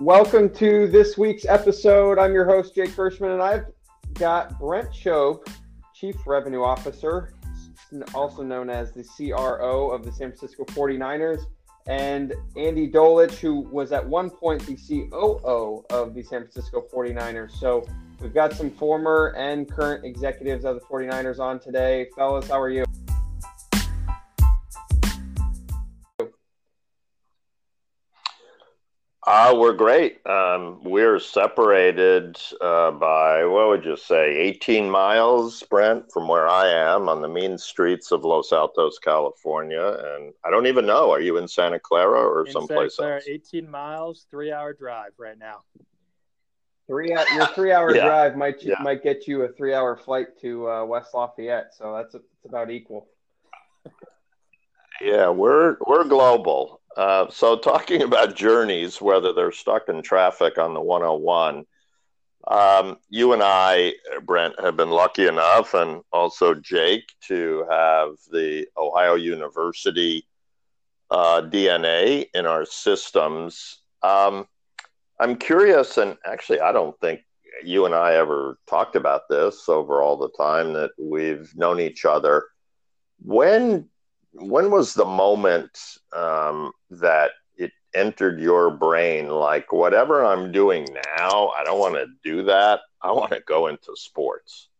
Welcome 0.00 0.48
to 0.54 0.86
this 0.86 1.18
week's 1.18 1.44
episode. 1.44 2.18
I'm 2.18 2.32
your 2.32 2.46
host, 2.46 2.74
Jake 2.74 2.88
Kirschman, 2.92 3.34
and 3.34 3.42
I've 3.42 3.66
got 4.14 4.58
Brent 4.58 4.94
Shope, 4.94 5.46
Chief 5.94 6.16
Revenue 6.26 6.62
Officer, 6.62 7.34
also 8.14 8.42
known 8.42 8.70
as 8.70 8.92
the 8.92 9.04
CRO 9.04 9.90
of 9.90 10.02
the 10.02 10.10
San 10.10 10.32
Francisco 10.32 10.64
49ers, 10.64 11.42
and 11.86 12.32
Andy 12.56 12.90
Dolich, 12.90 13.34
who 13.40 13.60
was 13.60 13.92
at 13.92 14.08
one 14.08 14.30
point 14.30 14.64
the 14.64 14.74
COO 14.74 15.84
of 15.90 16.14
the 16.14 16.22
San 16.22 16.44
Francisco 16.44 16.86
49ers. 16.90 17.50
So 17.50 17.86
we've 18.22 18.32
got 18.32 18.54
some 18.54 18.70
former 18.70 19.34
and 19.36 19.70
current 19.70 20.06
executives 20.06 20.64
of 20.64 20.76
the 20.76 20.80
49ers 20.80 21.38
on 21.40 21.60
today. 21.60 22.06
Fellas, 22.16 22.48
how 22.48 22.58
are 22.58 22.70
you? 22.70 22.86
Uh, 29.40 29.54
we're 29.56 29.72
great. 29.72 30.18
Um, 30.26 30.84
we're 30.84 31.18
separated 31.18 32.36
uh, 32.60 32.90
by, 32.90 33.42
what 33.46 33.68
would 33.68 33.86
you 33.86 33.96
say, 33.96 34.36
18 34.36 34.90
miles, 34.90 35.62
Brent, 35.62 36.12
from 36.12 36.28
where 36.28 36.46
I 36.46 36.68
am 36.68 37.08
on 37.08 37.22
the 37.22 37.28
mean 37.28 37.56
streets 37.56 38.12
of 38.12 38.22
Los 38.22 38.52
Altos, 38.52 38.98
California. 38.98 39.96
And 40.04 40.34
I 40.44 40.50
don't 40.50 40.66
even 40.66 40.84
know. 40.84 41.10
Are 41.10 41.22
you 41.22 41.38
in 41.38 41.48
Santa 41.48 41.80
Clara 41.80 42.20
or 42.20 42.44
in 42.44 42.52
someplace 42.52 42.96
Santa 42.96 43.06
Clara, 43.08 43.14
else? 43.14 43.28
18 43.28 43.70
miles, 43.70 44.26
three 44.30 44.52
hour 44.52 44.74
drive 44.74 45.12
right 45.16 45.38
now. 45.38 45.60
Three 46.86 47.08
your 47.08 47.46
three 47.54 47.72
hour 47.72 47.94
Yeah. 47.96 48.04
drive 48.04 48.36
might 48.36 48.62
Yeah. 48.62 48.74
might 48.82 49.02
get 49.02 49.26
you 49.26 49.44
a 49.44 49.48
three 49.52 49.72
hour 49.72 49.96
flight 49.96 50.38
to 50.42 50.68
uh, 50.68 50.84
West 50.84 51.14
Lafayette, 51.14 51.72
so 51.72 51.94
that's 51.96 52.14
it's 52.14 52.44
about 52.44 52.70
equal. 52.70 53.08
Yeah, 55.00 55.30
we're 55.30 55.78
we're 55.86 56.04
global. 56.04 56.79
Uh, 56.96 57.28
so 57.30 57.56
talking 57.56 58.02
about 58.10 58.36
journeys, 58.36 59.00
whether 59.00 59.32
they're 59.32 59.52
stuck 59.52 59.88
in 59.88 60.02
traffic 60.02 60.58
on 60.58 60.74
the 60.74 60.80
101, 60.80 61.64
um, 62.48 62.98
you 63.10 63.32
and 63.32 63.42
I, 63.42 63.94
Brent, 64.22 64.58
have 64.60 64.76
been 64.76 64.90
lucky 64.90 65.26
enough, 65.26 65.74
and 65.74 66.02
also 66.12 66.54
Jake, 66.54 67.12
to 67.28 67.66
have 67.70 68.14
the 68.32 68.66
Ohio 68.76 69.14
University 69.14 70.26
uh, 71.10 71.42
DNA 71.42 72.26
in 72.34 72.46
our 72.46 72.64
systems. 72.64 73.80
Um, 74.02 74.46
I'm 75.18 75.36
curious, 75.36 75.98
and 75.98 76.16
actually, 76.24 76.60
I 76.60 76.72
don't 76.72 76.98
think 77.00 77.20
you 77.62 77.84
and 77.84 77.94
I 77.94 78.14
ever 78.14 78.58
talked 78.66 78.96
about 78.96 79.28
this 79.28 79.68
over 79.68 80.00
all 80.00 80.16
the 80.16 80.30
time 80.30 80.72
that 80.72 80.92
we've 80.98 81.54
known 81.54 81.78
each 81.78 82.06
other. 82.06 82.46
When 83.22 83.89
when 84.32 84.70
was 84.70 84.94
the 84.94 85.04
moment 85.04 85.78
um, 86.12 86.72
that 86.90 87.32
it 87.56 87.72
entered 87.94 88.40
your 88.40 88.70
brain 88.70 89.28
like 89.28 89.72
whatever 89.72 90.24
i'm 90.24 90.52
doing 90.52 90.86
now 91.18 91.48
i 91.58 91.64
don't 91.64 91.78
want 91.78 91.94
to 91.94 92.06
do 92.24 92.42
that 92.42 92.80
i 93.02 93.10
want 93.10 93.30
to 93.30 93.40
go 93.46 93.66
into 93.66 93.94
sports 93.94 94.70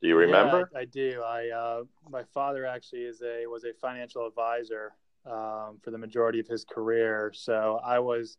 do 0.00 0.08
you 0.08 0.16
remember 0.16 0.68
Yeah, 0.72 0.78
I, 0.78 0.82
I 0.82 0.84
do. 0.86 1.22
I 1.22 1.48
uh, 1.50 1.82
my 2.08 2.24
father 2.24 2.64
actually 2.66 3.02
is 3.02 3.22
a 3.22 3.46
was 3.46 3.64
a 3.64 3.74
financial 3.74 4.26
advisor 4.26 4.92
um, 5.26 5.78
for 5.82 5.90
the 5.90 5.98
majority 5.98 6.40
of 6.40 6.46
his 6.46 6.64
career, 6.64 7.32
so 7.34 7.80
I 7.84 7.98
was 7.98 8.38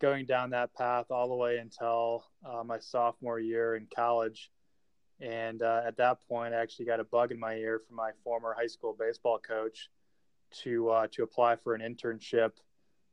going 0.00 0.26
down 0.26 0.50
that 0.50 0.74
path 0.74 1.06
all 1.10 1.28
the 1.28 1.34
way 1.34 1.58
until 1.58 2.24
uh, 2.44 2.64
my 2.64 2.78
sophomore 2.78 3.38
year 3.38 3.76
in 3.76 3.86
college. 3.94 4.50
And 5.20 5.62
uh, 5.62 5.82
at 5.86 5.96
that 5.98 6.18
point, 6.26 6.54
I 6.54 6.58
actually 6.58 6.86
got 6.86 7.00
a 7.00 7.04
bug 7.04 7.30
in 7.30 7.38
my 7.38 7.54
ear 7.54 7.80
from 7.86 7.96
my 7.96 8.12
former 8.24 8.54
high 8.58 8.66
school 8.66 8.96
baseball 8.98 9.38
coach 9.38 9.90
to 10.62 10.90
uh, 10.90 11.06
to 11.12 11.22
apply 11.22 11.56
for 11.56 11.74
an 11.74 11.82
internship 11.82 12.52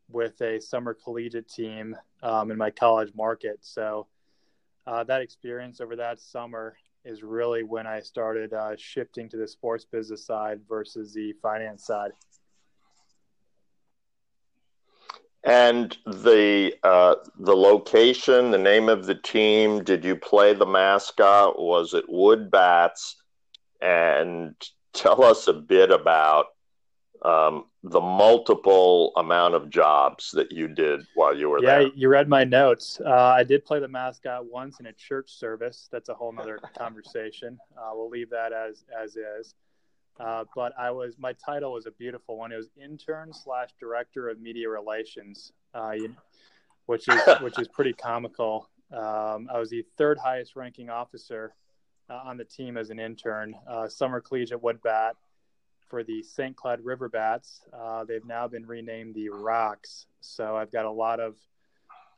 with 0.10 0.40
a 0.42 0.60
summer 0.60 0.94
collegiate 0.94 1.50
team 1.50 1.96
um, 2.24 2.50
in 2.52 2.58
my 2.58 2.72
college 2.72 3.14
market. 3.14 3.58
So 3.62 4.08
uh, 4.86 5.04
that 5.04 5.22
experience 5.22 5.82
over 5.82 5.96
that 5.98 6.20
summer 6.20 6.78
is 7.04 7.24
really 7.24 7.64
when 7.64 7.86
I 7.86 8.00
started 8.00 8.54
uh, 8.54 8.76
shifting 8.78 9.30
to 9.30 9.38
the 9.38 9.48
sports 9.48 9.86
business 9.86 10.26
side 10.26 10.62
versus 10.68 11.14
the 11.14 11.34
finance 11.42 11.86
side. 11.86 12.12
And 15.48 15.98
the 16.06 16.74
uh, 16.84 17.16
the 17.40 17.56
location 17.56 18.52
the 18.52 18.58
name 18.58 18.90
of 18.90 19.06
the 19.06 19.16
team 19.16 19.82
did 19.84 20.04
you 20.04 20.16
play 20.16 20.54
the 20.54 20.66
mascot 20.66 21.58
was 21.58 21.94
it 21.94 22.04
wood 22.10 22.52
bats 22.52 23.16
and 23.82 24.54
tell 24.94 25.24
us 25.24 25.48
a 25.48 25.54
bit 25.54 25.90
about 25.90 26.48
um, 27.24 27.66
the 27.84 28.02
multiple 28.02 29.14
amount 29.16 29.56
of 29.56 29.70
jobs 29.70 30.32
that 30.32 30.52
you 30.52 30.68
did 30.68 31.02
while 31.16 31.36
you 31.36 31.50
were 31.50 31.62
Yeah, 31.62 31.66
there 31.66 31.82
Yeah, 31.84 31.90
you 31.96 32.10
read 32.10 32.28
my 32.28 32.44
notes. 32.44 33.00
Uh, 33.04 33.12
I 33.12 33.44
did 33.44 33.66
play 33.66 33.80
the 33.80 33.88
mascot 33.88 34.46
once 34.46 34.80
in 34.80 34.88
a 34.88 34.94
church 34.94 35.32
service. 35.32 35.88
That's 35.92 36.10
a 36.10 36.14
whole 36.14 36.32
nother 36.32 36.60
conversation. 36.78 37.58
Uh, 37.78 37.92
we'll 37.94 38.10
leave 38.10 38.30
that 38.30 38.54
as 38.54 38.84
as 39.02 39.16
is. 39.16 39.56
Uh, 40.20 40.46
but 40.56 40.74
I 40.78 40.92
was 40.92 41.16
my 41.20 41.34
title 41.34 41.74
was 41.74 41.86
a 41.86 41.92
beautiful 41.92 42.38
one. 42.38 42.52
It 42.52 42.58
was 42.58 42.70
intern 42.82 43.32
slash 43.34 43.70
director 43.80 44.30
of 44.30 44.40
media 44.40 44.70
relations, 44.70 45.52
uh, 45.76 45.92
you, 45.92 46.16
which 46.86 47.08
is 47.08 47.22
which 47.42 47.60
is 47.60 47.68
pretty 47.68 47.94
comical. 47.94 48.70
Um, 48.92 49.50
I 49.54 49.60
was 49.60 49.70
the 49.70 49.86
third 49.98 50.18
highest 50.18 50.56
ranking 50.56 50.90
officer 50.90 51.54
uh, 52.10 52.22
on 52.24 52.38
the 52.38 52.46
team 52.46 52.78
as 52.78 52.90
an 52.90 53.00
intern. 53.00 53.54
Uh, 53.70 53.88
summer 53.88 54.22
collegiate 54.22 54.64
wood 54.64 54.82
bat 54.82 55.16
for 55.90 56.04
the 56.04 56.24
St. 56.24 56.56
Cloud 56.56 56.84
River 56.84 57.10
Bats. 57.10 57.62
Uh, 57.74 58.04
they've 58.04 58.26
now 58.26 58.48
been 58.48 58.66
renamed 58.66 59.16
the 59.16 59.30
Rox. 59.30 60.06
So 60.22 60.56
I've 60.56 60.72
got 60.72 60.86
a 60.86 60.92
lot 60.92 61.20
of 61.20 61.36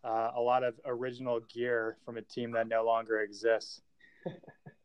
uh, 0.04 0.32
a 0.36 0.42
lot 0.42 0.64
of 0.64 0.80
original 0.86 1.42
gear 1.54 1.98
from 2.06 2.18
a 2.18 2.22
team 2.22 2.52
that 2.52 2.68
no 2.68 2.86
longer 2.86 3.20
exists. 3.20 3.82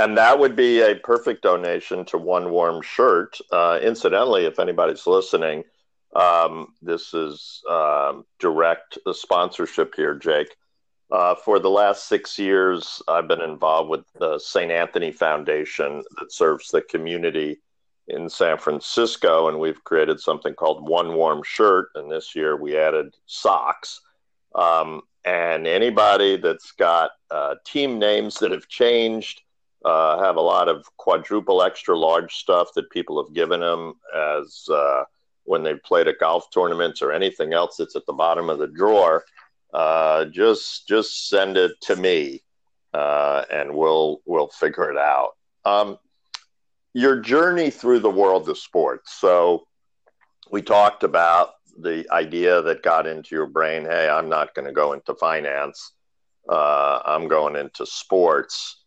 And 0.00 0.16
that 0.16 0.38
would 0.38 0.56
be 0.56 0.80
a 0.80 0.94
perfect 0.94 1.42
donation 1.42 2.06
to 2.06 2.16
One 2.16 2.50
Warm 2.52 2.80
Shirt. 2.80 3.36
Uh, 3.52 3.78
incidentally, 3.82 4.46
if 4.46 4.58
anybody's 4.58 5.06
listening, 5.06 5.62
um, 6.16 6.68
this 6.80 7.12
is 7.12 7.62
um, 7.70 8.24
direct 8.38 8.96
sponsorship 9.12 9.94
here, 9.94 10.14
Jake. 10.14 10.56
Uh, 11.12 11.34
for 11.34 11.58
the 11.58 11.68
last 11.68 12.08
six 12.08 12.38
years, 12.38 13.02
I've 13.08 13.28
been 13.28 13.42
involved 13.42 13.90
with 13.90 14.06
the 14.18 14.38
St. 14.38 14.72
Anthony 14.72 15.12
Foundation 15.12 16.02
that 16.18 16.32
serves 16.32 16.70
the 16.70 16.80
community 16.80 17.60
in 18.08 18.30
San 18.30 18.56
Francisco, 18.56 19.48
and 19.48 19.60
we've 19.60 19.84
created 19.84 20.18
something 20.18 20.54
called 20.54 20.88
One 20.88 21.12
Warm 21.12 21.42
Shirt. 21.44 21.90
And 21.94 22.10
this 22.10 22.34
year 22.34 22.56
we 22.56 22.74
added 22.74 23.14
socks. 23.26 24.00
Um, 24.54 25.02
and 25.26 25.66
anybody 25.66 26.38
that's 26.38 26.72
got 26.72 27.10
uh, 27.30 27.56
team 27.66 27.98
names 27.98 28.36
that 28.36 28.50
have 28.50 28.66
changed, 28.66 29.42
uh, 29.84 30.22
have 30.22 30.36
a 30.36 30.40
lot 30.40 30.68
of 30.68 30.84
quadruple 30.96 31.62
extra 31.62 31.96
large 31.98 32.34
stuff 32.34 32.68
that 32.74 32.90
people 32.90 33.22
have 33.22 33.34
given 33.34 33.60
them 33.60 33.94
as 34.14 34.68
uh, 34.70 35.04
when 35.44 35.62
they've 35.62 35.82
played 35.82 36.06
at 36.06 36.18
golf 36.18 36.50
tournaments 36.50 37.00
or 37.00 37.12
anything 37.12 37.52
else 37.52 37.76
that's 37.76 37.96
at 37.96 38.04
the 38.06 38.12
bottom 38.12 38.50
of 38.50 38.58
the 38.58 38.66
drawer. 38.66 39.24
Uh, 39.72 40.26
just 40.26 40.86
just 40.88 41.28
send 41.28 41.56
it 41.56 41.72
to 41.80 41.96
me, 41.96 42.42
uh, 42.92 43.44
and 43.50 43.72
we'll 43.72 44.20
we'll 44.26 44.48
figure 44.48 44.90
it 44.90 44.98
out. 44.98 45.30
Um, 45.64 45.98
your 46.92 47.20
journey 47.20 47.70
through 47.70 48.00
the 48.00 48.10
world 48.10 48.48
of 48.48 48.58
sports. 48.58 49.14
So 49.14 49.66
we 50.50 50.60
talked 50.60 51.04
about 51.04 51.50
the 51.78 52.04
idea 52.10 52.60
that 52.62 52.82
got 52.82 53.06
into 53.06 53.34
your 53.34 53.46
brain. 53.46 53.84
Hey, 53.84 54.08
I'm 54.08 54.28
not 54.28 54.54
going 54.54 54.66
to 54.66 54.72
go 54.72 54.92
into 54.92 55.14
finance. 55.14 55.92
Uh, 56.48 57.00
I'm 57.04 57.28
going 57.28 57.54
into 57.54 57.86
sports 57.86 58.79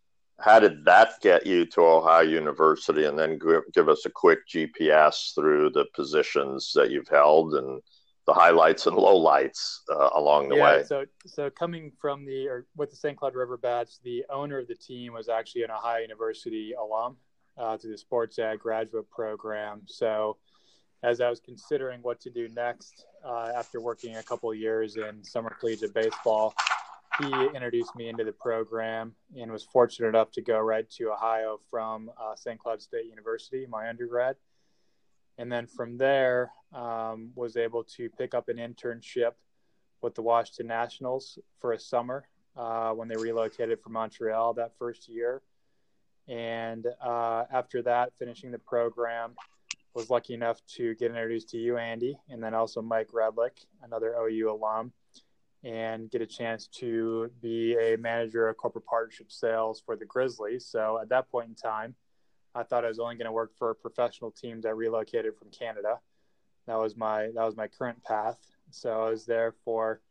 how 0.44 0.60
did 0.60 0.84
that 0.84 1.14
get 1.22 1.46
you 1.48 1.66
to 1.68 1.82
Ohio 1.82 2.22
University? 2.22 3.06
And 3.06 3.18
then 3.18 3.40
give, 3.40 3.62
give 3.74 3.88
us 3.88 4.06
a 4.06 4.10
quick 4.10 4.40
GPS 4.48 5.34
through 5.34 5.70
the 5.70 5.86
positions 5.96 6.74
that 6.76 6.92
you've 6.92 7.08
held 7.08 7.54
and 7.54 7.82
the 8.28 8.34
highlights 8.34 8.86
and 8.86 8.98
lowlights 8.98 9.80
uh, 9.90 10.10
along 10.16 10.50
the 10.50 10.56
yeah, 10.56 10.64
way. 10.64 10.84
so 10.86 11.04
so 11.26 11.50
coming 11.50 11.92
from 12.00 12.26
the 12.26 12.48
or 12.48 12.66
with 12.78 12.90
the 12.90 12.96
St. 12.96 13.18
Cloud 13.18 13.36
River 13.36 13.58
Bats, 13.58 14.00
the 14.04 14.24
owner 14.30 14.60
of 14.60 14.68
the 14.68 14.76
team 14.76 15.14
was 15.14 15.28
actually 15.28 15.64
an 15.64 15.72
Ohio 15.72 16.02
University 16.02 16.74
alum 16.74 17.18
uh, 17.58 17.78
through 17.78 17.92
the 17.92 17.98
sports 17.98 18.40
ed 18.40 18.60
graduate 18.60 19.10
program. 19.10 19.82
So 19.86 20.38
as 21.04 21.20
I 21.20 21.30
was 21.30 21.42
considering 21.42 22.02
what 22.02 22.22
to 22.22 22.30
do 22.30 22.48
next 22.50 23.06
uh, 23.26 23.52
after 23.56 23.82
working 23.82 24.16
a 24.16 24.24
couple 24.24 24.52
of 24.52 24.58
years 24.58 24.96
in 24.96 25.24
summer 25.24 25.56
collegiate 25.60 25.94
baseball, 25.94 26.54
he 27.20 27.32
introduced 27.54 27.96
me 27.96 28.10
into 28.10 28.24
the 28.24 28.32
program 28.32 29.14
and 29.38 29.52
was 29.52 29.64
fortunate 29.64 30.10
enough 30.10 30.32
to 30.32 30.42
go 30.42 30.60
right 30.60 30.90
to 30.92 31.12
Ohio 31.12 31.60
from 31.70 32.10
uh, 32.20 32.36
St. 32.36 32.60
Cloud 32.60 32.82
State 32.82 33.06
University, 33.06 33.66
my 33.70 33.90
undergrad. 33.90 34.36
And 35.38 35.52
then 35.52 35.68
from 35.68 35.98
there, 35.98 36.52
um, 36.74 37.32
was 37.36 37.58
able 37.58 37.84
to 37.96 38.10
pick 38.10 38.34
up 38.34 38.50
an 38.50 38.58
internship 38.58 39.34
with 40.02 40.16
the 40.16 40.22
Washington 40.22 40.68
Nationals 40.68 41.40
for 41.60 41.74
a 41.74 41.80
summer 41.80 42.28
uh, 42.56 42.92
when 42.92 43.08
they 43.08 43.16
relocated 43.16 43.80
from 43.82 43.94
Montreal 43.94 44.54
that 44.56 44.78
first 44.78 45.08
year. 45.08 45.42
And 46.28 46.88
uh, 47.04 47.44
after 47.52 47.82
that, 47.84 48.14
finishing 48.18 48.52
the 48.52 48.60
program, 48.60 49.36
was 49.94 50.10
lucky 50.10 50.34
enough 50.34 50.60
to 50.66 50.96
get 50.96 51.12
introduced 51.12 51.50
to 51.50 51.58
you, 51.58 51.78
Andy, 51.78 52.18
and 52.30 52.44
then 52.44 52.54
also 52.54 52.82
Mike 52.82 53.10
Redlick, 53.14 53.66
another 53.84 54.16
OU 54.16 54.52
alum, 54.52 54.92
and 55.64 56.12
get 56.12 56.22
a 56.22 56.26
chance 56.26 56.68
to 56.68 57.32
be 57.42 57.76
a 57.78 57.96
manager 57.98 58.50
of 58.50 58.58
corporate 58.58 58.86
partnership 58.86 59.32
sales 59.32 59.82
for 59.86 59.96
the 59.96 60.06
Grizzlies. 60.06 60.66
So 60.66 61.00
at 61.02 61.10
that 61.10 61.32
point 61.32 61.50
in 61.50 61.56
time, 61.56 61.96
I 62.54 62.64
thought 62.64 62.86
I 62.86 62.90
was 62.90 63.00
only 63.00 63.16
going 63.16 63.26
to 63.26 63.32
work 63.32 63.52
for 63.58 63.72
a 63.72 63.76
professional 63.76 64.30
teams 64.30 64.64
that 64.64 64.76
relocated 64.76 65.38
from 65.38 65.50
Canada. 65.52 66.00
That 66.68 66.80
was 66.80 66.96
my 66.96 67.30
that 67.34 67.44
was 67.44 67.56
my 67.56 67.68
current 67.68 68.04
path. 68.04 68.38
So 68.72 69.04
I 69.04 69.10
was 69.10 69.26
there 69.26 69.54
for 69.64 70.02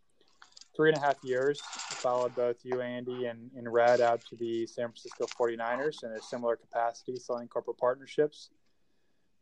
three 0.74 0.90
and 0.90 0.98
a 0.98 1.00
half 1.00 1.22
years. 1.22 1.60
Followed 2.02 2.34
both 2.34 2.56
you, 2.64 2.80
Andy, 2.80 3.26
and, 3.26 3.50
and 3.56 3.72
Red 3.72 4.00
out 4.00 4.24
to 4.26 4.36
the 4.36 4.66
San 4.66 4.86
Francisco 4.86 5.26
49ers 5.38 6.02
in 6.02 6.12
a 6.12 6.20
similar 6.20 6.56
capacity, 6.56 7.16
selling 7.16 7.48
corporate 7.48 7.78
partnerships. 7.78 8.50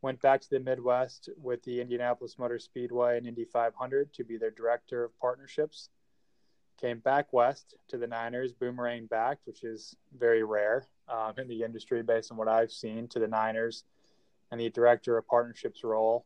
Went 0.02 0.20
back 0.20 0.40
to 0.40 0.50
the 0.50 0.60
Midwest 0.60 1.30
with 1.40 1.62
the 1.62 1.80
Indianapolis 1.80 2.38
Motor 2.38 2.58
Speedway 2.58 3.18
and 3.18 3.26
Indy 3.26 3.44
500 3.44 4.12
to 4.14 4.24
be 4.24 4.36
their 4.36 4.50
director 4.50 5.04
of 5.04 5.18
partnerships. 5.18 5.88
Came 6.80 7.00
back 7.00 7.32
west 7.32 7.74
to 7.88 7.98
the 7.98 8.06
Niners, 8.06 8.52
boomerang 8.52 9.04
back, 9.06 9.38
which 9.44 9.64
is 9.64 9.94
very 10.18 10.42
rare 10.42 10.86
um, 11.08 11.34
in 11.36 11.46
the 11.46 11.62
industry 11.62 12.02
based 12.02 12.30
on 12.32 12.38
what 12.38 12.48
I've 12.48 12.72
seen, 12.72 13.06
to 13.08 13.18
the 13.18 13.28
Niners 13.28 13.84
and 14.50 14.58
the 14.58 14.70
director 14.70 15.18
of 15.18 15.26
partnerships 15.26 15.84
role 15.84 16.24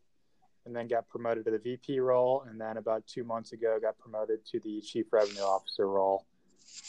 and 0.65 0.75
then 0.75 0.87
got 0.87 1.09
promoted 1.09 1.45
to 1.45 1.51
the 1.51 1.59
VP 1.59 1.99
role, 2.01 2.45
and 2.49 2.61
then 2.61 2.77
about 2.77 3.07
two 3.07 3.25
months 3.25 3.53
ago 3.53 3.79
got 3.81 3.99
promoted 3.99 4.47
to 4.47 4.61
the 4.61 4.81
Chief 4.81 5.13
Revenue 5.13 5.43
Officer 5.43 5.89
role. 5.89 6.25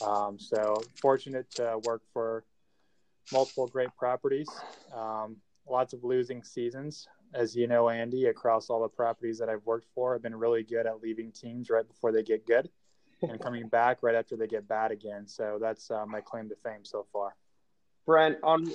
Um, 0.05 0.39
so 0.39 0.81
fortunate 1.01 1.49
to 1.51 1.79
work 1.83 2.01
for 2.13 2.43
multiple 3.33 3.67
great 3.67 3.89
properties, 3.97 4.49
um, 4.95 5.37
lots 5.67 5.93
of 5.93 6.03
losing 6.03 6.43
seasons. 6.43 7.07
As 7.33 7.55
you 7.55 7.67
know, 7.67 7.89
Andy, 7.89 8.25
across 8.25 8.69
all 8.69 8.81
the 8.81 8.87
properties 8.87 9.39
that 9.39 9.49
I've 9.49 9.65
worked 9.65 9.87
for, 9.93 10.15
I've 10.15 10.21
been 10.21 10.35
really 10.35 10.63
good 10.63 10.85
at 10.85 11.01
leaving 11.01 11.31
teams 11.31 11.69
right 11.69 11.85
before 11.85 12.11
they 12.11 12.23
get 12.23 12.45
good 12.45 12.69
and 13.21 13.39
coming 13.39 13.67
back 13.67 13.99
right 14.01 14.15
after 14.15 14.35
they 14.35 14.47
get 14.47 14.67
bad 14.67 14.91
again. 14.91 15.27
So 15.27 15.57
that's 15.59 15.89
uh, 15.91 16.05
my 16.05 16.21
claim 16.21 16.49
to 16.49 16.55
fame 16.63 16.83
so 16.83 17.05
far. 17.11 17.35
Brent, 18.05 18.37
on 18.43 18.71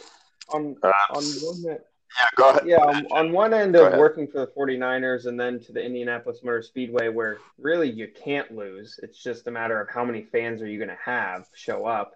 on 0.49 0.77
uh, 0.83 0.93
on 1.11 1.25
one 1.25 1.79
yeah, 2.19 2.27
go 2.37 2.51
ahead. 2.51 2.63
Yeah, 2.67 2.79
on, 2.79 3.07
on 3.13 3.33
one 3.33 3.55
end 3.55 3.77
of 3.77 3.97
working 3.97 4.27
for 4.27 4.41
the 4.41 4.49
49ers 4.49 5.27
and 5.27 5.39
then 5.39 5.61
to 5.61 5.73
the 5.73 5.81
Indianapolis 5.81 6.41
Motor 6.43 6.63
Speedway, 6.63 7.09
where 7.09 7.39
really 7.57 7.89
you 7.89 8.09
can't 8.09 8.51
lose. 8.51 8.99
It's 9.03 9.23
just 9.23 9.47
a 9.47 9.51
matter 9.51 9.81
of 9.81 9.89
how 9.89 10.05
many 10.05 10.23
fans 10.23 10.61
are 10.61 10.67
you 10.67 10.79
going 10.79 10.89
to 10.89 10.99
have 11.05 11.47
show 11.55 11.87
up. 11.87 12.15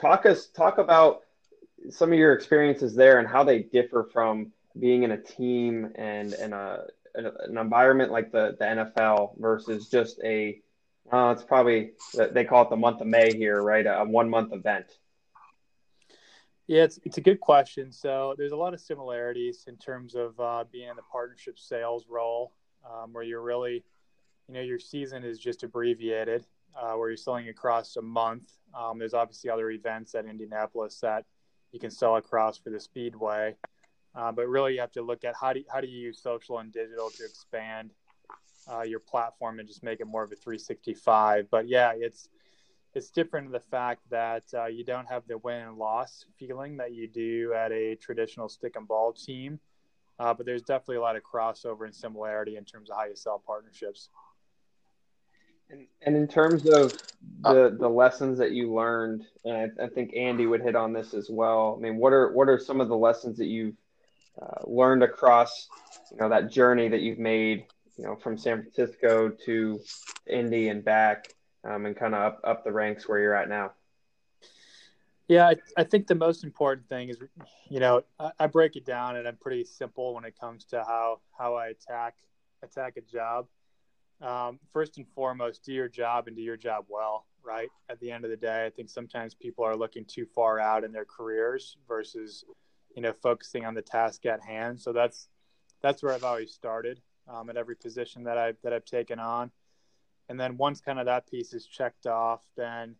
Talk 0.00 0.24
us 0.24 0.46
talk 0.46 0.78
about 0.78 1.22
some 1.90 2.12
of 2.12 2.18
your 2.18 2.32
experiences 2.32 2.94
there 2.94 3.18
and 3.18 3.28
how 3.28 3.44
they 3.44 3.60
differ 3.60 4.08
from 4.12 4.52
being 4.78 5.02
in 5.02 5.10
a 5.12 5.18
team 5.18 5.92
and 5.96 6.32
in 6.34 6.52
a 6.52 6.84
an 7.14 7.56
environment 7.56 8.12
like 8.12 8.30
the, 8.30 8.56
the 8.58 8.64
NFL 8.64 9.38
versus 9.38 9.88
just 9.88 10.20
a 10.22 10.60
it's 11.12 11.44
probably 11.44 11.92
they 12.14 12.44
call 12.44 12.64
it 12.64 12.70
the 12.70 12.76
month 12.76 13.00
of 13.00 13.06
May 13.06 13.34
here, 13.34 13.62
right? 13.62 13.86
A 13.86 14.04
one 14.04 14.28
month 14.28 14.52
event. 14.52 14.86
Yeah, 16.66 16.82
it's, 16.82 16.98
it's 17.04 17.18
a 17.18 17.20
good 17.20 17.40
question. 17.40 17.92
So 17.92 18.34
there's 18.36 18.52
a 18.52 18.56
lot 18.56 18.74
of 18.74 18.80
similarities 18.80 19.64
in 19.68 19.76
terms 19.76 20.16
of 20.16 20.38
uh, 20.40 20.64
being 20.70 20.88
in 20.88 20.96
the 20.96 21.02
partnership 21.02 21.58
sales 21.58 22.06
role, 22.08 22.52
um, 22.84 23.12
where 23.12 23.22
you're 23.22 23.42
really, 23.42 23.84
you 24.48 24.54
know, 24.54 24.60
your 24.60 24.80
season 24.80 25.22
is 25.22 25.38
just 25.38 25.62
abbreviated, 25.62 26.44
uh, 26.76 26.94
where 26.94 27.08
you're 27.08 27.16
selling 27.16 27.48
across 27.48 27.94
a 27.96 28.02
month. 28.02 28.50
Um, 28.74 28.98
there's 28.98 29.14
obviously 29.14 29.48
other 29.48 29.70
events 29.70 30.16
at 30.16 30.26
Indianapolis 30.26 30.98
that 31.02 31.24
you 31.70 31.78
can 31.78 31.90
sell 31.90 32.16
across 32.16 32.58
for 32.58 32.70
the 32.70 32.80
Speedway, 32.80 33.54
uh, 34.16 34.32
but 34.32 34.48
really 34.48 34.74
you 34.74 34.80
have 34.80 34.92
to 34.92 35.02
look 35.02 35.24
at 35.24 35.34
how 35.40 35.52
do 35.52 35.62
how 35.72 35.80
do 35.80 35.86
you 35.86 36.00
use 36.00 36.20
social 36.20 36.58
and 36.58 36.72
digital 36.72 37.10
to 37.10 37.24
expand 37.24 37.92
uh, 38.70 38.82
your 38.82 39.00
platform 39.00 39.58
and 39.58 39.68
just 39.68 39.82
make 39.82 40.00
it 40.00 40.06
more 40.06 40.22
of 40.22 40.32
a 40.32 40.36
365. 40.36 41.50
But 41.50 41.68
yeah, 41.68 41.92
it's 41.96 42.28
it's 42.94 43.10
different 43.10 43.46
in 43.46 43.52
the 43.52 43.60
fact 43.60 44.00
that 44.10 44.44
uh, 44.54 44.66
you 44.66 44.82
don't 44.82 45.06
have 45.06 45.22
the 45.28 45.36
win 45.38 45.60
and 45.60 45.76
loss 45.76 46.24
feeling 46.38 46.78
that 46.78 46.94
you 46.94 47.06
do 47.06 47.52
at 47.54 47.70
a 47.70 47.94
traditional 47.96 48.48
stick 48.48 48.74
and 48.76 48.88
ball 48.88 49.12
team. 49.12 49.60
Uh, 50.18 50.32
but 50.32 50.46
there's 50.46 50.62
definitely 50.62 50.96
a 50.96 51.00
lot 51.02 51.14
of 51.14 51.22
crossover 51.22 51.84
and 51.84 51.94
similarity 51.94 52.56
in 52.56 52.64
terms 52.64 52.88
of 52.88 52.96
how 52.96 53.04
you 53.04 53.14
sell 53.14 53.42
partnerships. 53.46 54.08
And, 55.68 55.86
and 56.02 56.16
in 56.16 56.28
terms 56.28 56.64
of 56.66 56.92
the 57.42 57.76
the 57.78 57.88
lessons 57.88 58.38
that 58.38 58.52
you 58.52 58.72
learned, 58.72 59.26
and 59.44 59.72
I, 59.80 59.84
I, 59.84 59.88
think 59.88 60.14
Andy 60.14 60.46
would 60.46 60.62
hit 60.62 60.76
on 60.76 60.92
this 60.92 61.12
as 61.12 61.28
well. 61.28 61.74
I 61.76 61.82
mean, 61.82 61.96
what 61.96 62.12
are 62.12 62.32
what 62.32 62.48
are 62.48 62.58
some 62.58 62.80
of 62.80 62.88
the 62.88 62.96
lessons 62.96 63.36
that 63.38 63.46
you've 63.46 63.74
uh, 64.40 64.60
learned 64.64 65.02
across 65.02 65.68
you 66.12 66.18
know 66.18 66.28
that 66.28 66.52
journey 66.52 66.88
that 66.88 67.00
you've 67.00 67.18
made, 67.18 67.66
you 67.96 68.04
know, 68.04 68.16
from 68.16 68.36
San 68.36 68.62
Francisco 68.62 69.30
to 69.46 69.80
Indy 70.26 70.68
and 70.68 70.84
back? 70.84 71.34
um, 71.66 71.86
and 71.86 71.96
kind 71.96 72.14
of 72.14 72.22
up, 72.22 72.40
up 72.44 72.64
the 72.64 72.72
ranks 72.72 73.08
where 73.08 73.18
you're 73.18 73.34
at 73.34 73.48
now? 73.48 73.72
Yeah, 75.28 75.48
I, 75.48 75.56
I, 75.76 75.84
think 75.84 76.06
the 76.06 76.14
most 76.14 76.44
important 76.44 76.88
thing 76.88 77.08
is, 77.08 77.18
you 77.68 77.80
know, 77.80 78.02
I, 78.20 78.30
I, 78.38 78.46
break 78.46 78.76
it 78.76 78.86
down 78.86 79.16
and 79.16 79.26
I'm 79.26 79.36
pretty 79.36 79.64
simple 79.64 80.14
when 80.14 80.24
it 80.24 80.38
comes 80.38 80.64
to 80.66 80.84
how 80.84 81.18
how 81.36 81.56
I 81.56 81.68
attack 81.68 82.14
attack 82.62 82.96
a 82.96 83.00
job. 83.00 83.48
Um, 84.22 84.60
first 84.72 84.98
and 84.98 85.06
foremost, 85.08 85.64
do 85.64 85.72
your 85.72 85.88
job 85.88 86.28
and 86.28 86.36
do 86.36 86.42
your 86.42 86.56
job 86.56 86.84
well. 86.88 87.26
Right 87.42 87.68
at 87.88 87.98
the 88.00 88.12
end 88.12 88.24
of 88.24 88.30
the 88.30 88.36
day, 88.36 88.66
I 88.66 88.70
think 88.70 88.88
sometimes 88.88 89.34
people 89.34 89.64
are 89.64 89.76
looking 89.76 90.04
too 90.04 90.26
far 90.26 90.60
out 90.60 90.84
in 90.84 90.92
their 90.92 91.04
careers 91.04 91.76
versus, 91.88 92.44
you 92.94 93.02
know, 93.02 93.12
focusing 93.12 93.64
on 93.64 93.74
the 93.74 93.82
task 93.82 94.26
at 94.26 94.40
hand. 94.44 94.80
So 94.80 94.92
that's 94.92 95.28
that's 95.82 96.04
where 96.04 96.12
I've 96.12 96.24
always 96.24 96.52
started 96.52 97.00
um, 97.28 97.50
at 97.50 97.56
every 97.56 97.76
position 97.76 98.24
that 98.24 98.38
I've 98.38 98.56
that 98.62 98.72
I've 98.72 98.84
taken 98.84 99.18
on. 99.18 99.50
And 100.28 100.38
then 100.40 100.56
once 100.56 100.80
kind 100.80 100.98
of 100.98 101.06
that 101.06 101.28
piece 101.28 101.52
is 101.52 101.66
checked 101.66 102.06
off, 102.06 102.42
then 102.56 102.96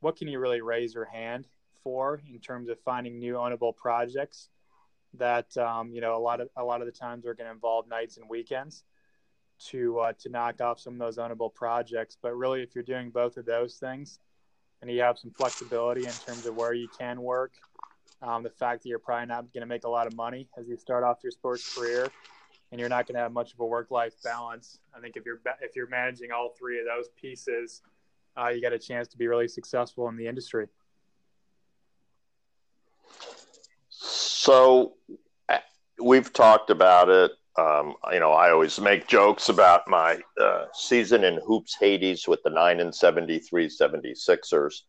what 0.00 0.16
can 0.16 0.28
you 0.28 0.38
really 0.38 0.62
raise 0.62 0.94
your 0.94 1.04
hand 1.04 1.46
for 1.82 2.20
in 2.28 2.38
terms 2.38 2.68
of 2.68 2.78
finding 2.80 3.18
new 3.18 3.34
ownable 3.34 3.76
projects 3.76 4.48
that 5.14 5.56
um, 5.56 5.90
you 5.92 6.00
know 6.00 6.16
a 6.16 6.18
lot 6.18 6.40
of 6.40 6.48
a 6.56 6.64
lot 6.64 6.80
of 6.80 6.86
the 6.86 6.92
times 6.92 7.26
are 7.26 7.34
going 7.34 7.46
to 7.46 7.52
involve 7.52 7.88
nights 7.88 8.16
and 8.16 8.28
weekends 8.28 8.84
to 9.58 9.98
uh, 10.00 10.12
to 10.18 10.28
knock 10.28 10.60
off 10.60 10.80
some 10.80 10.94
of 10.94 10.98
those 10.98 11.18
ownable 11.18 11.52
projects. 11.52 12.16
But 12.20 12.36
really, 12.36 12.62
if 12.62 12.74
you're 12.74 12.84
doing 12.84 13.10
both 13.10 13.36
of 13.36 13.46
those 13.46 13.76
things, 13.76 14.18
and 14.80 14.90
you 14.90 15.00
have 15.00 15.18
some 15.18 15.30
flexibility 15.30 16.04
in 16.04 16.12
terms 16.12 16.46
of 16.46 16.56
where 16.56 16.74
you 16.74 16.88
can 16.98 17.22
work, 17.22 17.52
um, 18.22 18.42
the 18.42 18.50
fact 18.50 18.82
that 18.82 18.88
you're 18.88 18.98
probably 18.98 19.26
not 19.26 19.52
going 19.52 19.62
to 19.62 19.66
make 19.66 19.84
a 19.84 19.88
lot 19.88 20.06
of 20.06 20.14
money 20.14 20.48
as 20.58 20.68
you 20.68 20.76
start 20.76 21.04
off 21.04 21.18
your 21.22 21.32
sports 21.32 21.76
career, 21.76 22.10
and 22.72 22.80
you're 22.80 22.88
not 22.88 23.06
going 23.06 23.14
to 23.14 23.20
have 23.20 23.32
much 23.32 23.52
of 23.52 23.60
a 23.60 23.66
work-life 23.66 24.14
balance. 24.24 24.78
I 24.94 25.00
think 25.00 25.16
if 25.16 25.24
you're 25.24 25.40
if 25.60 25.76
you're 25.76 25.88
managing 25.88 26.32
all 26.32 26.54
three 26.58 26.78
of 26.80 26.86
those 26.86 27.08
pieces, 27.20 27.82
uh, 28.36 28.48
you 28.48 28.60
got 28.60 28.72
a 28.72 28.78
chance 28.78 29.08
to 29.08 29.18
be 29.18 29.28
really 29.28 29.48
successful 29.48 30.08
in 30.08 30.16
the 30.16 30.26
industry. 30.26 30.66
So 33.88 34.94
we've 36.00 36.32
talked 36.32 36.70
about 36.70 37.08
it. 37.08 37.32
Um, 37.58 37.94
you 38.12 38.20
know, 38.20 38.32
I 38.32 38.50
always 38.50 38.78
make 38.78 39.06
jokes 39.06 39.48
about 39.48 39.88
my 39.88 40.20
uh, 40.40 40.66
season 40.74 41.24
in 41.24 41.40
hoops 41.46 41.74
Hades 41.78 42.28
with 42.28 42.42
the 42.42 42.50
9 42.50 42.80
and 42.80 42.94
73 42.94 43.66
76ers 43.66 44.82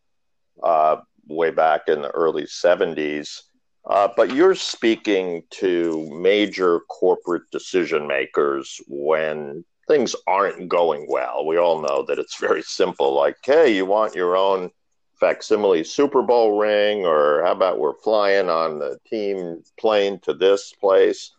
uh, 0.62 0.96
way 1.26 1.50
back 1.50 1.88
in 1.88 2.02
the 2.02 2.10
early 2.10 2.42
70s. 2.42 3.42
Uh, 3.88 4.08
but 4.16 4.34
you're 4.34 4.54
speaking 4.54 5.42
to 5.50 6.06
major 6.12 6.80
corporate 6.90 7.50
decision 7.50 8.06
makers 8.06 8.80
when 8.86 9.64
things 9.88 10.14
aren't 10.26 10.68
going 10.68 11.06
well. 11.08 11.46
We 11.46 11.56
all 11.56 11.80
know 11.80 12.04
that 12.06 12.18
it's 12.18 12.38
very 12.38 12.62
simple 12.62 13.14
like, 13.14 13.36
hey, 13.42 13.74
you 13.74 13.86
want 13.86 14.14
your 14.14 14.36
own 14.36 14.70
facsimile 15.18 15.82
Super 15.84 16.22
Bowl 16.22 16.58
ring, 16.58 17.06
or 17.06 17.42
how 17.42 17.52
about 17.52 17.78
we're 17.78 17.94
flying 17.94 18.50
on 18.50 18.78
the 18.78 18.98
team 19.08 19.62
plane 19.80 20.20
to 20.20 20.34
this 20.34 20.72
place? 20.72 21.32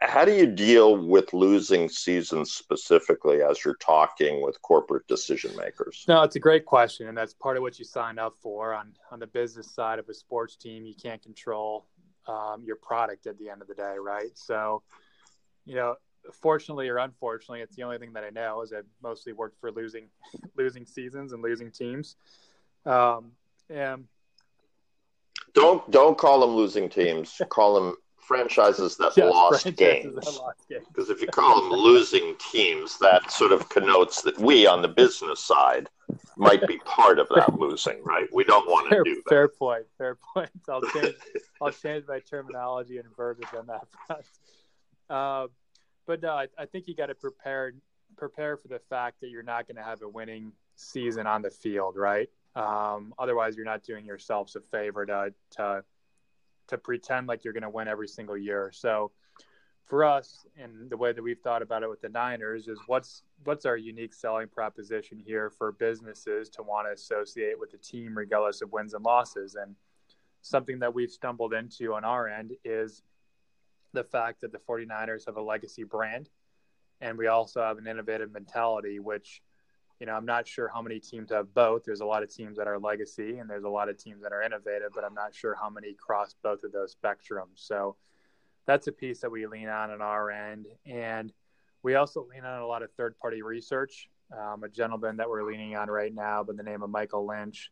How 0.00 0.24
do 0.24 0.32
you 0.32 0.46
deal 0.46 0.96
with 0.96 1.34
losing 1.34 1.88
seasons 1.88 2.52
specifically 2.52 3.42
as 3.42 3.64
you're 3.64 3.76
talking 3.76 4.42
with 4.42 4.60
corporate 4.62 5.06
decision 5.06 5.54
makers? 5.56 6.04
No, 6.08 6.22
it's 6.22 6.36
a 6.36 6.40
great 6.40 6.64
question, 6.64 7.08
and 7.08 7.16
that's 7.16 7.34
part 7.34 7.56
of 7.56 7.62
what 7.62 7.78
you 7.78 7.84
signed 7.84 8.18
up 8.18 8.36
for. 8.40 8.72
On 8.72 8.92
on 9.10 9.18
the 9.18 9.26
business 9.26 9.70
side 9.70 9.98
of 9.98 10.08
a 10.08 10.14
sports 10.14 10.56
team, 10.56 10.86
you 10.86 10.94
can't 10.94 11.22
control 11.22 11.86
um, 12.26 12.62
your 12.64 12.76
product 12.76 13.26
at 13.26 13.38
the 13.38 13.50
end 13.50 13.60
of 13.60 13.68
the 13.68 13.74
day, 13.74 13.96
right? 14.00 14.30
So, 14.34 14.82
you 15.64 15.74
know, 15.74 15.96
fortunately 16.32 16.88
or 16.88 16.98
unfortunately, 16.98 17.60
it's 17.60 17.76
the 17.76 17.82
only 17.82 17.98
thing 17.98 18.12
that 18.14 18.24
I 18.24 18.30
know 18.30 18.62
is 18.62 18.72
I've 18.72 18.86
mostly 19.02 19.32
worked 19.32 19.60
for 19.60 19.70
losing 19.70 20.08
losing 20.56 20.86
seasons 20.86 21.32
and 21.32 21.42
losing 21.42 21.70
teams. 21.70 22.16
Um, 22.86 23.32
and 23.68 24.06
don't 25.52 25.90
don't 25.90 26.16
call 26.16 26.40
them 26.40 26.50
losing 26.50 26.88
teams. 26.88 27.40
call 27.50 27.74
them 27.74 27.96
franchises 28.26 28.96
that 28.96 29.12
yes, 29.16 29.32
lost 29.32 29.62
franchises 29.62 30.14
games. 30.68 30.84
Because 30.88 31.10
if 31.10 31.20
you 31.20 31.28
call 31.28 31.62
them 31.62 31.70
losing 31.70 32.34
teams, 32.50 32.98
that 32.98 33.30
sort 33.30 33.52
of 33.52 33.68
connotes 33.68 34.22
that 34.22 34.38
we 34.38 34.66
on 34.66 34.82
the 34.82 34.88
business 34.88 35.40
side 35.40 35.88
might 36.36 36.66
be 36.66 36.78
part 36.78 37.18
of 37.18 37.28
that 37.34 37.58
losing, 37.58 38.02
right? 38.04 38.28
We 38.32 38.44
don't 38.44 38.66
want 38.66 38.90
to 38.90 39.02
do 39.04 39.14
that. 39.14 39.28
Fair 39.28 39.48
point. 39.48 39.86
Fair 39.96 40.16
point. 40.34 40.50
I'll 40.68 40.82
change. 40.82 41.14
I'll 41.62 41.70
change 41.70 42.04
my 42.06 42.20
terminology 42.20 42.98
and 42.98 43.06
verbiage 43.16 43.48
on 43.56 43.66
that 43.66 43.86
front. 44.06 44.24
Uh, 45.08 45.46
but 46.06 46.20
no, 46.22 46.32
I, 46.32 46.48
I 46.58 46.66
think 46.66 46.88
you 46.88 46.94
got 46.94 47.06
to 47.06 47.14
prepare 47.14 47.72
prepare 48.16 48.56
for 48.56 48.68
the 48.68 48.78
fact 48.78 49.20
that 49.20 49.28
you're 49.28 49.42
not 49.42 49.66
going 49.66 49.76
to 49.76 49.82
have 49.82 50.02
a 50.02 50.08
winning 50.08 50.52
season 50.74 51.26
on 51.26 51.42
the 51.42 51.50
field, 51.50 51.96
right? 51.96 52.28
Um, 52.54 53.14
otherwise, 53.18 53.56
you're 53.56 53.66
not 53.66 53.82
doing 53.82 54.04
yourselves 54.04 54.56
a 54.56 54.60
favor 54.60 55.06
to 55.06 55.32
to 55.56 55.84
to 56.68 56.78
pretend 56.78 57.26
like 57.26 57.44
you're 57.44 57.52
going 57.52 57.62
to 57.62 57.70
win 57.70 57.88
every 57.88 58.08
single 58.08 58.36
year. 58.36 58.70
So, 58.72 59.12
for 59.84 60.02
us, 60.02 60.44
and 60.60 60.90
the 60.90 60.96
way 60.96 61.12
that 61.12 61.22
we've 61.22 61.38
thought 61.38 61.62
about 61.62 61.84
it 61.84 61.88
with 61.88 62.00
the 62.00 62.08
Niners 62.08 62.66
is 62.66 62.78
what's 62.88 63.22
what's 63.44 63.64
our 63.64 63.76
unique 63.76 64.14
selling 64.14 64.48
proposition 64.48 65.16
here 65.24 65.48
for 65.48 65.70
businesses 65.70 66.48
to 66.50 66.62
want 66.62 66.88
to 66.88 66.92
associate 66.92 67.58
with 67.58 67.70
the 67.70 67.78
team 67.78 68.18
regardless 68.18 68.62
of 68.62 68.72
wins 68.72 68.94
and 68.94 69.04
losses, 69.04 69.54
and 69.54 69.76
something 70.42 70.80
that 70.80 70.92
we've 70.92 71.10
stumbled 71.10 71.54
into 71.54 71.94
on 71.94 72.04
our 72.04 72.28
end 72.28 72.52
is 72.64 73.02
the 73.92 74.04
fact 74.04 74.40
that 74.40 74.52
the 74.52 74.58
49ers 74.58 75.26
have 75.26 75.36
a 75.36 75.42
legacy 75.42 75.84
brand 75.84 76.28
and 77.00 77.16
we 77.16 77.26
also 77.26 77.62
have 77.62 77.78
an 77.78 77.86
innovative 77.86 78.32
mentality 78.32 78.98
which 78.98 79.42
you 80.00 80.06
know 80.06 80.14
i'm 80.14 80.26
not 80.26 80.46
sure 80.46 80.70
how 80.72 80.82
many 80.82 81.00
teams 81.00 81.30
have 81.30 81.52
both. 81.54 81.84
There's 81.84 82.00
a 82.00 82.06
lot 82.06 82.22
of 82.22 82.34
teams 82.34 82.56
that 82.58 82.68
are 82.68 82.78
legacy 82.78 83.38
and 83.38 83.48
there's 83.48 83.64
a 83.64 83.68
lot 83.68 83.88
of 83.88 83.96
teams 83.96 84.22
that 84.22 84.32
are 84.32 84.42
innovative 84.42 84.90
but 84.94 85.04
i'm 85.04 85.14
not 85.14 85.34
sure 85.34 85.54
how 85.60 85.70
many 85.70 85.94
cross 85.94 86.34
both 86.42 86.64
of 86.64 86.72
those 86.72 86.94
spectrums. 86.94 87.56
So 87.56 87.96
that's 88.66 88.86
a 88.88 88.92
piece 88.92 89.20
that 89.20 89.30
we 89.30 89.46
lean 89.46 89.68
on 89.68 89.90
on 89.90 90.02
our 90.02 90.30
end. 90.30 90.66
And 90.84 91.32
we 91.82 91.94
also 91.94 92.26
lean 92.28 92.44
on 92.44 92.60
a 92.60 92.66
lot 92.66 92.82
of 92.82 92.90
third 92.92 93.16
party 93.18 93.42
research. 93.42 94.08
Um, 94.36 94.64
a 94.64 94.68
gentleman 94.68 95.16
that 95.18 95.28
we're 95.28 95.44
leaning 95.44 95.76
on 95.76 95.88
right 95.88 96.12
now 96.12 96.42
by 96.42 96.54
the 96.56 96.64
name 96.64 96.82
of 96.82 96.90
michael 96.90 97.24
lynch 97.24 97.70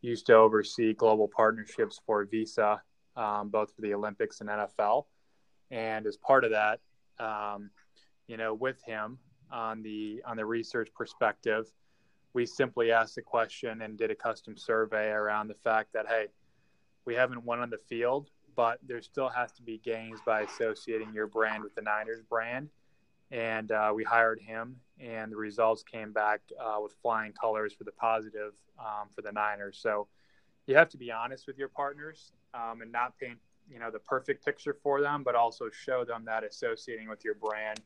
used 0.00 0.26
to 0.26 0.34
oversee 0.34 0.92
global 0.92 1.28
partnerships 1.28 2.00
for 2.04 2.24
visa 2.24 2.82
um, 3.16 3.48
both 3.48 3.72
for 3.72 3.80
the 3.80 3.94
olympics 3.94 4.40
and 4.40 4.50
nfl 4.50 5.04
and 5.70 6.04
as 6.06 6.16
part 6.16 6.44
of 6.44 6.50
that 6.50 6.80
um, 7.20 7.70
you 8.26 8.36
know 8.36 8.52
with 8.52 8.82
him 8.82 9.18
on 9.50 9.82
the 9.82 10.22
on 10.26 10.36
the 10.36 10.44
research 10.44 10.88
perspective 10.94 11.66
we 12.32 12.44
simply 12.44 12.90
asked 12.90 13.14
the 13.14 13.22
question 13.22 13.82
and 13.82 13.96
did 13.96 14.10
a 14.10 14.14
custom 14.14 14.56
survey 14.56 15.10
around 15.10 15.48
the 15.48 15.54
fact 15.54 15.92
that 15.92 16.06
hey 16.08 16.26
we 17.04 17.14
haven't 17.14 17.44
won 17.44 17.60
on 17.60 17.70
the 17.70 17.78
field 17.78 18.30
but 18.56 18.78
there 18.86 19.02
still 19.02 19.28
has 19.28 19.52
to 19.52 19.62
be 19.62 19.78
gains 19.78 20.20
by 20.24 20.42
associating 20.42 21.12
your 21.12 21.26
brand 21.26 21.62
with 21.62 21.74
the 21.74 21.82
niners 21.82 22.20
brand. 22.22 22.68
And 23.30 23.72
uh, 23.72 23.92
we 23.94 24.04
hired 24.04 24.40
him 24.40 24.76
and 25.00 25.32
the 25.32 25.36
results 25.36 25.82
came 25.82 26.12
back 26.12 26.40
uh, 26.60 26.78
with 26.80 26.94
flying 27.02 27.32
colors 27.32 27.72
for 27.72 27.84
the 27.84 27.92
positive 27.92 28.52
um, 28.78 29.08
for 29.14 29.22
the 29.22 29.32
niners. 29.32 29.78
So 29.82 30.06
you 30.66 30.76
have 30.76 30.88
to 30.90 30.96
be 30.96 31.10
honest 31.10 31.46
with 31.46 31.58
your 31.58 31.68
partners 31.68 32.32
um, 32.52 32.82
and 32.82 32.92
not 32.92 33.18
paint 33.18 33.38
you 33.70 33.78
know 33.78 33.90
the 33.90 33.98
perfect 33.98 34.44
picture 34.44 34.76
for 34.82 35.00
them 35.00 35.22
but 35.22 35.34
also 35.34 35.70
show 35.70 36.04
them 36.04 36.22
that 36.26 36.44
associating 36.44 37.08
with 37.08 37.24
your 37.24 37.34
brand 37.34 37.80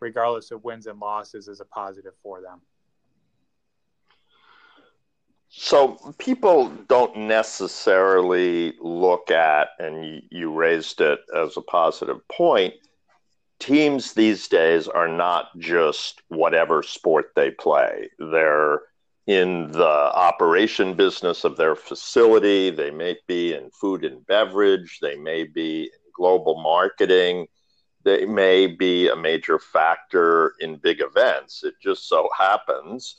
regardless 0.00 0.50
of 0.50 0.64
wins 0.64 0.86
and 0.86 0.98
losses, 0.98 1.48
is 1.48 1.60
a 1.60 1.64
positive 1.64 2.14
for 2.22 2.40
them. 2.40 2.60
So 5.48 5.96
people 6.18 6.68
don't 6.88 7.16
necessarily 7.16 8.74
look 8.80 9.30
at, 9.30 9.68
and 9.78 10.22
you 10.30 10.52
raised 10.52 11.00
it 11.00 11.20
as 11.34 11.56
a 11.56 11.62
positive 11.62 12.26
point. 12.28 12.74
Teams 13.58 14.12
these 14.12 14.48
days 14.48 14.86
are 14.86 15.08
not 15.08 15.46
just 15.58 16.20
whatever 16.28 16.82
sport 16.82 17.30
they 17.34 17.50
play. 17.50 18.10
They're 18.18 18.82
in 19.26 19.72
the 19.72 19.84
operation 19.84 20.94
business 20.94 21.44
of 21.44 21.56
their 21.56 21.74
facility. 21.74 22.70
They 22.70 22.90
may 22.90 23.16
be 23.26 23.54
in 23.54 23.70
food 23.70 24.04
and 24.04 24.26
beverage. 24.26 24.98
They 25.00 25.16
may 25.16 25.44
be 25.44 25.84
in 25.84 26.10
global 26.14 26.60
marketing 26.60 27.46
they 28.06 28.24
may 28.24 28.68
be 28.68 29.08
a 29.08 29.16
major 29.16 29.58
factor 29.58 30.54
in 30.60 30.76
big 30.76 31.00
events. 31.00 31.64
It 31.64 31.74
just 31.82 32.08
so 32.08 32.28
happens 32.38 33.16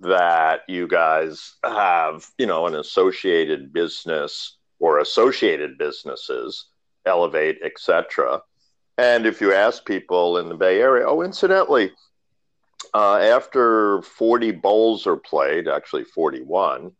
that 0.00 0.60
you 0.68 0.86
guys 0.86 1.54
have, 1.64 2.26
you 2.36 2.44
know, 2.44 2.66
an 2.66 2.74
associated 2.74 3.72
business 3.72 4.58
or 4.80 4.98
associated 4.98 5.78
businesses, 5.78 6.66
Elevate, 7.06 7.58
etc. 7.64 8.42
And 8.98 9.24
if 9.24 9.40
you 9.40 9.54
ask 9.54 9.86
people 9.86 10.36
in 10.36 10.50
the 10.50 10.54
Bay 10.54 10.78
Area, 10.82 11.06
oh, 11.08 11.22
incidentally, 11.22 11.92
uh, 12.92 13.16
after 13.16 14.02
40 14.02 14.50
bowls 14.50 15.06
are 15.06 15.16
played, 15.16 15.68
actually 15.68 16.04
41, 16.04 16.92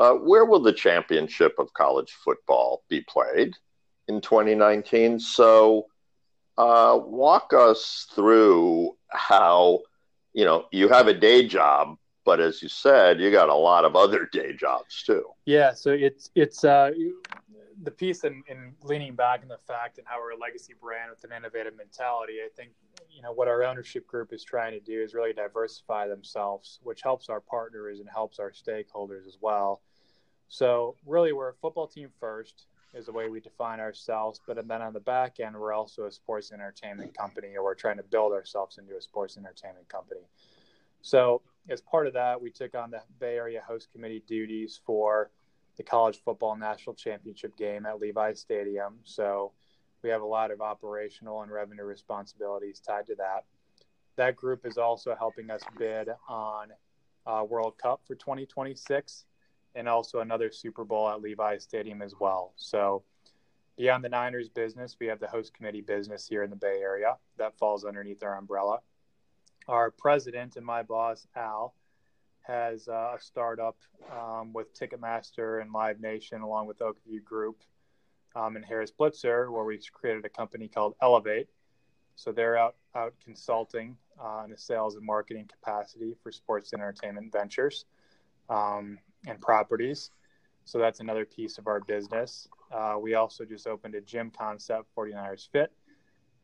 uh, 0.00 0.14
where 0.14 0.46
will 0.46 0.60
the 0.60 0.72
championship 0.72 1.54
of 1.60 1.72
college 1.74 2.10
football 2.24 2.82
be 2.88 3.02
played 3.02 3.54
in 4.08 4.20
2019? 4.20 5.20
So 5.20 5.86
uh, 6.58 6.98
walk 7.02 7.52
us 7.52 8.06
through 8.14 8.96
how 9.08 9.80
you 10.32 10.44
know 10.44 10.66
you 10.72 10.88
have 10.88 11.08
a 11.08 11.14
day 11.14 11.46
job 11.46 11.96
but 12.24 12.40
as 12.40 12.62
you 12.62 12.68
said 12.68 13.20
you 13.20 13.30
got 13.30 13.48
a 13.48 13.54
lot 13.54 13.84
of 13.84 13.96
other 13.96 14.28
day 14.32 14.52
jobs 14.54 15.02
too. 15.04 15.24
Yeah 15.44 15.72
so 15.74 15.90
it's 15.90 16.30
it's 16.34 16.64
uh, 16.64 16.90
the 17.82 17.90
piece 17.90 18.24
in, 18.24 18.42
in 18.48 18.74
leaning 18.82 19.14
back 19.14 19.42
in 19.42 19.48
the 19.48 19.58
fact 19.58 19.98
and 19.98 20.06
how 20.06 20.20
we're 20.20 20.32
a 20.32 20.36
legacy 20.36 20.74
brand 20.80 21.10
with 21.10 21.24
an 21.24 21.36
innovative 21.36 21.76
mentality 21.76 22.34
i 22.44 22.48
think 22.54 22.70
you 23.10 23.22
know 23.22 23.32
what 23.32 23.48
our 23.48 23.62
ownership 23.62 24.06
group 24.06 24.32
is 24.32 24.42
trying 24.42 24.72
to 24.72 24.80
do 24.80 25.02
is 25.02 25.14
really 25.14 25.32
diversify 25.32 26.08
themselves 26.08 26.80
which 26.82 27.02
helps 27.02 27.28
our 27.28 27.40
partners 27.40 28.00
and 28.00 28.08
helps 28.08 28.38
our 28.38 28.50
stakeholders 28.50 29.26
as 29.26 29.38
well. 29.40 29.80
So 30.48 30.96
really 31.06 31.32
we're 31.32 31.50
a 31.50 31.54
football 31.54 31.86
team 31.86 32.10
first 32.20 32.66
is 32.94 33.06
the 33.06 33.12
way 33.12 33.28
we 33.28 33.40
define 33.40 33.80
ourselves. 33.80 34.40
But 34.46 34.66
then 34.68 34.82
on 34.82 34.92
the 34.92 35.00
back 35.00 35.40
end, 35.40 35.56
we're 35.56 35.72
also 35.72 36.04
a 36.04 36.12
sports 36.12 36.52
entertainment 36.52 37.16
company, 37.16 37.56
or 37.56 37.64
we're 37.64 37.74
trying 37.74 37.96
to 37.96 38.02
build 38.02 38.32
ourselves 38.32 38.78
into 38.78 38.96
a 38.96 39.00
sports 39.00 39.36
entertainment 39.36 39.88
company. 39.88 40.20
So, 41.00 41.42
as 41.68 41.80
part 41.80 42.06
of 42.06 42.12
that, 42.14 42.40
we 42.40 42.50
took 42.50 42.74
on 42.74 42.90
the 42.90 43.02
Bay 43.20 43.36
Area 43.36 43.62
host 43.66 43.88
committee 43.92 44.22
duties 44.26 44.80
for 44.84 45.30
the 45.76 45.82
college 45.82 46.20
football 46.24 46.56
national 46.56 46.94
championship 46.94 47.56
game 47.56 47.86
at 47.86 48.00
Levi 48.00 48.34
Stadium. 48.34 48.98
So, 49.04 49.52
we 50.02 50.10
have 50.10 50.22
a 50.22 50.26
lot 50.26 50.50
of 50.50 50.60
operational 50.60 51.42
and 51.42 51.50
revenue 51.50 51.84
responsibilities 51.84 52.80
tied 52.80 53.06
to 53.06 53.14
that. 53.16 53.44
That 54.16 54.36
group 54.36 54.66
is 54.66 54.76
also 54.76 55.14
helping 55.14 55.50
us 55.50 55.62
bid 55.78 56.08
on 56.28 56.68
uh, 57.26 57.44
World 57.48 57.78
Cup 57.78 58.02
for 58.06 58.14
2026 58.14 59.24
and 59.74 59.88
also 59.88 60.20
another 60.20 60.50
Super 60.50 60.84
Bowl 60.84 61.08
at 61.08 61.20
Levi 61.20 61.58
Stadium 61.58 62.02
as 62.02 62.14
well. 62.18 62.52
So, 62.56 63.02
beyond 63.76 64.04
the 64.04 64.08
Niners 64.08 64.48
business, 64.48 64.96
we 65.00 65.06
have 65.06 65.20
the 65.20 65.28
host 65.28 65.54
committee 65.54 65.80
business 65.80 66.26
here 66.26 66.42
in 66.42 66.50
the 66.50 66.56
Bay 66.56 66.80
Area 66.80 67.16
that 67.38 67.56
falls 67.58 67.84
underneath 67.84 68.22
our 68.22 68.36
umbrella. 68.36 68.78
Our 69.68 69.90
president 69.90 70.56
and 70.56 70.66
my 70.66 70.82
boss, 70.82 71.26
Al, 71.36 71.74
has 72.42 72.88
uh, 72.88 73.14
a 73.16 73.20
startup 73.20 73.76
um, 74.10 74.52
with 74.52 74.74
Ticketmaster 74.78 75.62
and 75.62 75.72
Live 75.72 76.00
Nation, 76.00 76.42
along 76.42 76.66
with 76.66 76.80
Oakview 76.80 77.22
Group 77.24 77.62
um, 78.34 78.56
and 78.56 78.64
Harris 78.64 78.92
Blitzer, 78.98 79.50
where 79.50 79.64
we've 79.64 79.84
created 79.92 80.24
a 80.24 80.28
company 80.28 80.68
called 80.68 80.94
Elevate. 81.00 81.48
So 82.16 82.32
they're 82.32 82.56
out 82.56 82.76
out 82.94 83.14
consulting 83.24 83.96
uh, 84.22 84.42
in 84.44 84.52
a 84.52 84.58
sales 84.58 84.96
and 84.96 85.04
marketing 85.04 85.48
capacity 85.50 86.14
for 86.22 86.30
sports 86.30 86.72
entertainment 86.74 87.32
ventures. 87.32 87.86
Um, 88.50 88.98
and 89.26 89.40
properties. 89.40 90.10
So 90.64 90.78
that's 90.78 91.00
another 91.00 91.24
piece 91.24 91.58
of 91.58 91.66
our 91.66 91.80
business. 91.80 92.48
Uh, 92.72 92.96
we 93.00 93.14
also 93.14 93.44
just 93.44 93.66
opened 93.66 93.94
a 93.94 94.00
gym 94.00 94.30
concept, 94.36 94.88
49ers 94.96 95.48
Fit. 95.50 95.72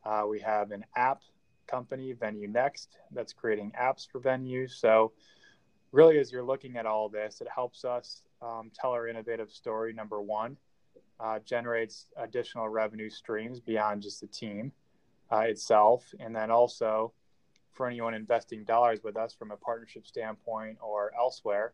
Uh, 0.05 0.25
we 0.29 0.41
have 0.41 0.71
an 0.71 0.85
app 0.97 1.23
company, 1.67 2.13
Venue 2.13 2.49
Next, 2.49 2.99
that's 3.13 3.33
creating 3.33 3.73
apps 3.81 4.07
for 4.11 4.21
venues. 4.21 4.73
So, 4.73 5.13
really, 5.93 6.19
as 6.19 6.33
you're 6.33 6.45
looking 6.45 6.77
at 6.77 6.87
all 6.87 7.09
this, 7.09 7.41
it 7.41 7.49
helps 7.55 7.85
us 7.85 8.23
um, 8.43 8.71
tell 8.75 8.91
our 8.91 9.09
innovative 9.09 9.51
story, 9.51 9.93
number 9.93 10.21
one, 10.21 10.57
uh, 11.21 11.39
generates 11.41 12.07
additional 12.17 12.69
revenue 12.69 13.11
streams 13.11 13.61
beyond 13.61 14.03
just 14.03 14.21
the 14.21 14.27
team 14.27 14.73
uh, 15.33 15.41
itself. 15.41 16.05
And 16.21 16.35
then 16.35 16.51
also, 16.51 17.13
for 17.73 17.87
anyone 17.87 18.15
investing 18.15 18.65
dollars 18.65 19.01
with 19.03 19.17
us 19.17 19.35
from 19.35 19.51
a 19.51 19.57
partnership 19.57 20.07
standpoint 20.07 20.79
or 20.81 21.13
elsewhere, 21.17 21.73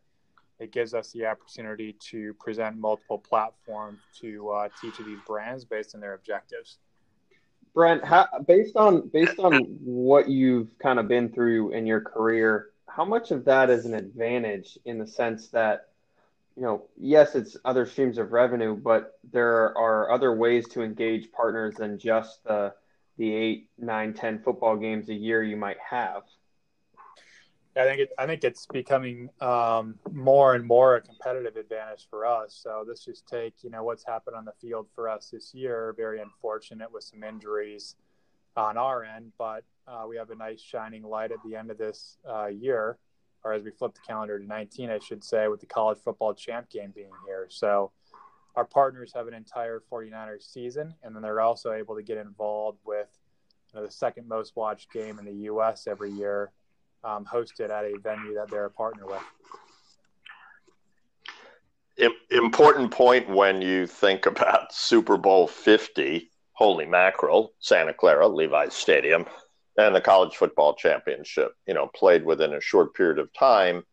it 0.59 0.73
gives 0.73 0.95
us 0.95 1.11
the 1.13 1.27
opportunity 1.27 1.95
to 2.11 2.35
present 2.35 2.77
multiple 2.77 3.19
platforms 3.19 4.01
to 4.21 4.51
uh, 4.51 4.69
each 4.85 4.99
of 4.99 5.07
these 5.07 5.19
brands 5.27 5.65
based 5.65 5.95
on 5.95 6.01
their 6.01 6.15
objectives. 6.15 6.79
Brent, 7.75 8.05
how, 8.05 8.29
based 8.47 8.77
on 8.77 9.09
based 9.09 9.41
on 9.41 9.65
what 9.83 10.29
you've 10.29 10.79
kind 10.79 11.01
of 11.01 11.09
been 11.09 11.29
through 11.31 11.73
in 11.73 11.87
your 11.87 12.01
career, 12.01 12.71
how 12.89 13.05
much 13.05 13.33
of 13.33 13.45
that 13.47 13.69
is 13.69 13.85
an 13.85 13.95
advantage 13.95 14.79
in 14.85 14.99
the 14.99 15.07
sense 15.07 15.49
that 15.49 15.89
you 16.57 16.63
know, 16.63 16.85
yes, 16.97 17.35
it's 17.35 17.57
other 17.65 17.85
streams 17.85 18.17
of 18.19 18.31
revenue, 18.31 18.77
but 18.77 19.19
there 19.33 19.77
are 19.77 20.13
other 20.13 20.37
ways 20.37 20.69
to 20.69 20.83
engage 20.83 21.33
partners 21.33 21.75
than 21.77 21.99
just 21.99 22.45
the 22.45 22.73
the 23.17 23.33
eight, 23.33 23.69
nine, 23.79 24.13
ten 24.13 24.41
football 24.41 24.77
games 24.77 25.09
a 25.09 25.15
year 25.15 25.43
you 25.43 25.57
might 25.57 25.79
have. 25.79 26.23
I 27.77 27.85
think 27.85 28.01
it, 28.01 28.11
I 28.19 28.27
think 28.27 28.45
it's 28.45 28.67
becoming 28.67 29.31
um, 29.41 29.97
more 30.13 30.55
and 30.55 30.65
more 30.65 30.97
a 30.97 31.01
competitive 31.01 31.57
advantage 31.57 32.07
for 32.09 32.25
us. 32.25 32.59
So 32.63 32.85
let's 32.87 33.05
just 33.05 33.27
take 33.27 33.55
you 33.63 33.71
know 33.71 33.83
what's 33.83 34.05
happened 34.05 34.37
on 34.37 34.45
the 34.45 34.53
field 34.61 34.87
for 34.95 35.09
us 35.09 35.31
this 35.33 35.53
year. 35.55 35.93
Very 35.97 36.21
unfortunate 36.21 36.93
with 36.93 37.03
some 37.03 37.25
injuries 37.25 37.97
on 38.57 38.77
our 38.77 39.03
end, 39.03 39.33
but 39.39 39.65
uh, 39.89 40.05
we 40.09 40.17
have 40.17 40.31
a 40.31 40.37
nice 40.37 40.61
shining 40.61 41.03
light 41.03 41.33
at 41.33 41.39
the 41.45 41.57
end 41.57 41.73
of 41.73 41.79
this 41.79 42.19
uh, 42.29 42.47
year, 42.47 42.97
or 43.43 43.53
as 43.53 43.65
we 43.65 43.73
flip 43.73 43.93
the 43.95 44.01
calendar 44.07 44.39
to 44.39 44.47
19, 44.47 44.91
I 44.91 45.01
should 45.01 45.25
say, 45.25 45.49
with 45.49 45.59
the 45.59 45.67
college 45.67 45.99
football 45.99 46.33
champ 46.33 46.71
game 46.71 46.93
being 46.95 47.11
here. 47.27 47.49
So 47.51 47.91
our 48.55 48.65
partners 48.65 49.13
have 49.17 49.27
an 49.27 49.35
entire 49.35 49.83
49ers 49.93 50.53
season, 50.53 50.95
and 51.03 51.13
then 51.13 51.23
they're 51.23 51.41
also 51.41 51.73
able 51.73 51.97
to 51.97 52.03
get 52.05 52.19
involved 52.19 52.79
with 52.85 53.09
you 53.73 53.81
know, 53.81 53.87
the 53.87 53.93
second 53.93 54.29
most 54.29 54.55
watched 54.55 54.93
game 54.93 55.19
in 55.19 55.25
the 55.25 55.47
U.S. 55.47 55.89
every 55.89 56.13
year 56.13 56.53
um, 57.05 57.25
hosted 57.25 57.71
at 57.71 57.85
a 57.85 57.99
venue 58.03 58.35
that 58.35 58.51
they're 58.51 58.65
a 58.65 58.71
partner 58.71 59.07
with. 59.07 59.23
Important 62.31 62.91
point 62.91 63.29
when 63.29 63.63
you 63.63 63.87
think 63.87 64.27
about 64.27 64.73
Super 64.75 65.17
Bowl 65.17 65.47
50, 65.47 66.29
holy 66.53 66.87
mackerel, 66.87 67.53
Santa 67.61 67.95
Clara, 67.95 68.27
Levi's 68.27 68.75
Stadium, 68.75 69.27
and 69.77 69.95
the 69.95 70.01
college 70.01 70.37
football 70.37 70.75
championship, 70.75 71.53
you 71.67 71.75
know, 71.75 71.89
played 71.95 72.25
within 72.25 72.55
a 72.55 72.61
short 72.61 72.95
period 72.95 73.19
of 73.19 73.33
time 73.33 73.85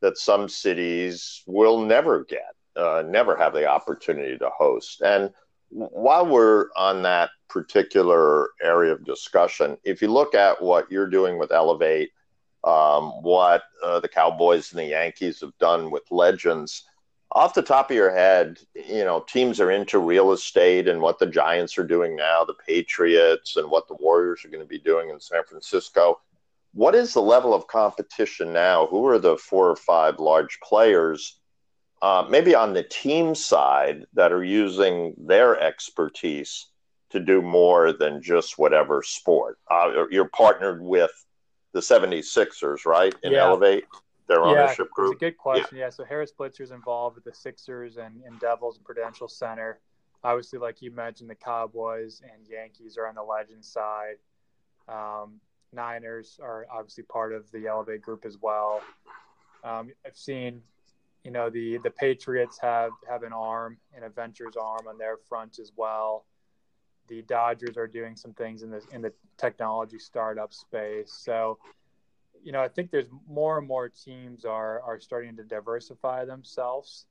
that 0.00 0.18
some 0.18 0.48
cities 0.48 1.42
will 1.46 1.84
never 1.84 2.24
get, 2.24 2.54
uh, 2.76 3.02
never 3.06 3.36
have 3.36 3.52
the 3.52 3.66
opportunity 3.66 4.36
to 4.38 4.50
host. 4.50 5.00
And 5.00 5.30
while 5.70 6.26
we're 6.26 6.68
on 6.76 7.02
that 7.02 7.30
particular 7.48 8.50
area 8.62 8.92
of 8.92 9.04
discussion, 9.04 9.76
if 9.82 10.02
you 10.02 10.08
look 10.08 10.34
at 10.34 10.60
what 10.62 10.90
you're 10.90 11.08
doing 11.08 11.38
with 11.38 11.52
Elevate 11.52 12.10
um, 12.64 13.22
what 13.22 13.64
uh, 13.82 14.00
the 14.00 14.08
Cowboys 14.08 14.72
and 14.72 14.80
the 14.80 14.86
Yankees 14.86 15.40
have 15.40 15.56
done 15.58 15.90
with 15.90 16.02
legends. 16.10 16.84
Off 17.32 17.54
the 17.54 17.62
top 17.62 17.90
of 17.90 17.96
your 17.96 18.14
head, 18.14 18.58
you 18.74 19.04
know, 19.04 19.24
teams 19.28 19.60
are 19.60 19.70
into 19.70 19.98
real 19.98 20.32
estate 20.32 20.88
and 20.88 21.00
what 21.00 21.18
the 21.18 21.26
Giants 21.26 21.76
are 21.76 21.86
doing 21.86 22.14
now, 22.14 22.44
the 22.44 22.54
Patriots, 22.54 23.56
and 23.56 23.70
what 23.70 23.88
the 23.88 23.96
Warriors 23.96 24.44
are 24.44 24.48
going 24.48 24.62
to 24.62 24.68
be 24.68 24.78
doing 24.78 25.10
in 25.10 25.20
San 25.20 25.42
Francisco. 25.44 26.20
What 26.72 26.94
is 26.94 27.12
the 27.12 27.22
level 27.22 27.52
of 27.52 27.66
competition 27.66 28.52
now? 28.52 28.86
Who 28.86 29.06
are 29.06 29.18
the 29.18 29.36
four 29.36 29.68
or 29.68 29.76
five 29.76 30.18
large 30.18 30.58
players, 30.60 31.38
uh, 32.02 32.26
maybe 32.28 32.54
on 32.54 32.72
the 32.72 32.82
team 32.84 33.34
side, 33.34 34.06
that 34.14 34.32
are 34.32 34.44
using 34.44 35.14
their 35.18 35.60
expertise 35.60 36.66
to 37.10 37.20
do 37.20 37.42
more 37.42 37.92
than 37.92 38.22
just 38.22 38.58
whatever 38.58 39.02
sport? 39.02 39.58
Uh, 39.70 40.04
you're 40.10 40.28
partnered 40.28 40.82
with 40.82 41.12
the 41.74 41.80
76ers, 41.80 42.86
right? 42.86 43.14
In 43.22 43.32
yeah. 43.32 43.44
Elevate, 43.44 43.84
their 44.28 44.42
ownership 44.42 44.86
yeah, 44.86 44.94
group. 44.94 45.12
It's 45.12 45.22
a 45.22 45.26
good 45.26 45.36
question. 45.36 45.76
Yeah. 45.76 45.84
yeah. 45.84 45.90
So 45.90 46.04
Harris 46.04 46.32
Blitzer's 46.32 46.70
involved 46.70 47.16
with 47.16 47.24
the 47.24 47.34
Sixers 47.34 47.98
and, 47.98 48.22
and 48.24 48.40
Devils 48.40 48.76
and 48.76 48.84
Prudential 48.86 49.28
Center. 49.28 49.80
Obviously, 50.22 50.58
like 50.58 50.80
you 50.80 50.90
mentioned, 50.90 51.28
the 51.28 51.34
Cowboys 51.34 52.22
and 52.22 52.46
Yankees 52.48 52.96
are 52.96 53.06
on 53.06 53.16
the 53.16 53.22
legend 53.22 53.62
side. 53.62 54.16
Um, 54.88 55.40
Niners 55.72 56.38
are 56.40 56.66
obviously 56.72 57.04
part 57.04 57.34
of 57.34 57.50
the 57.50 57.66
Elevate 57.66 58.00
group 58.00 58.24
as 58.24 58.38
well. 58.40 58.80
Um, 59.64 59.90
I've 60.06 60.16
seen, 60.16 60.62
you 61.24 61.30
know, 61.32 61.50
the 61.50 61.78
the 61.78 61.90
Patriots 61.90 62.58
have 62.62 62.92
have 63.08 63.24
an 63.24 63.32
arm, 63.32 63.78
an 63.94 64.04
Adventures 64.04 64.56
arm 64.56 64.86
on 64.88 64.96
their 64.96 65.16
front 65.16 65.58
as 65.58 65.72
well 65.76 66.24
the 67.08 67.22
Dodgers 67.22 67.76
are 67.76 67.86
doing 67.86 68.16
some 68.16 68.32
things 68.32 68.62
in 68.62 68.70
the 68.70 68.82
in 68.92 69.02
the 69.02 69.12
technology 69.36 69.98
startup 69.98 70.52
space. 70.52 71.12
So, 71.12 71.58
you 72.42 72.52
know, 72.52 72.62
I 72.62 72.68
think 72.68 72.90
there's 72.90 73.08
more 73.28 73.58
and 73.58 73.66
more 73.66 73.88
teams 73.88 74.44
are 74.44 74.80
are 74.82 75.00
starting 75.00 75.36
to 75.36 75.44
diversify 75.44 76.24
themselves. 76.24 77.06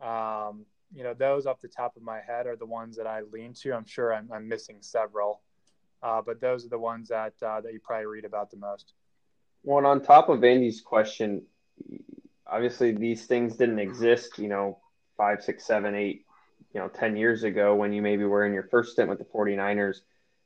Um, 0.00 0.66
you 0.94 1.02
know, 1.02 1.14
those 1.14 1.46
off 1.46 1.60
the 1.60 1.68
top 1.68 1.96
of 1.96 2.02
my 2.02 2.20
head 2.20 2.46
are 2.46 2.56
the 2.56 2.66
ones 2.66 2.96
that 2.96 3.06
I 3.06 3.22
lean 3.32 3.54
to. 3.54 3.72
I'm 3.72 3.86
sure 3.86 4.14
I'm, 4.14 4.30
I'm 4.32 4.46
missing 4.46 4.76
several, 4.80 5.40
uh, 6.02 6.22
but 6.22 6.40
those 6.40 6.64
are 6.64 6.68
the 6.68 6.78
ones 6.78 7.08
that 7.08 7.34
uh, 7.42 7.60
that 7.60 7.72
you 7.72 7.80
probably 7.80 8.06
read 8.06 8.24
about 8.24 8.50
the 8.50 8.56
most. 8.56 8.92
Well, 9.64 9.78
and 9.78 9.86
on 9.86 10.02
top 10.02 10.28
of 10.28 10.44
Andy's 10.44 10.80
question, 10.80 11.42
obviously 12.46 12.92
these 12.92 13.26
things 13.26 13.56
didn't 13.56 13.80
exist. 13.80 14.38
You 14.38 14.48
know, 14.48 14.78
five, 15.16 15.42
six, 15.42 15.66
seven, 15.66 15.94
eight 15.94 16.25
you 16.76 16.82
know 16.82 16.88
10 16.88 17.16
years 17.16 17.42
ago 17.42 17.74
when 17.74 17.94
you 17.94 18.02
maybe 18.02 18.24
were 18.24 18.44
in 18.44 18.52
your 18.52 18.64
first 18.64 18.92
stint 18.92 19.08
with 19.08 19.18
the 19.18 19.24
49ers 19.24 20.00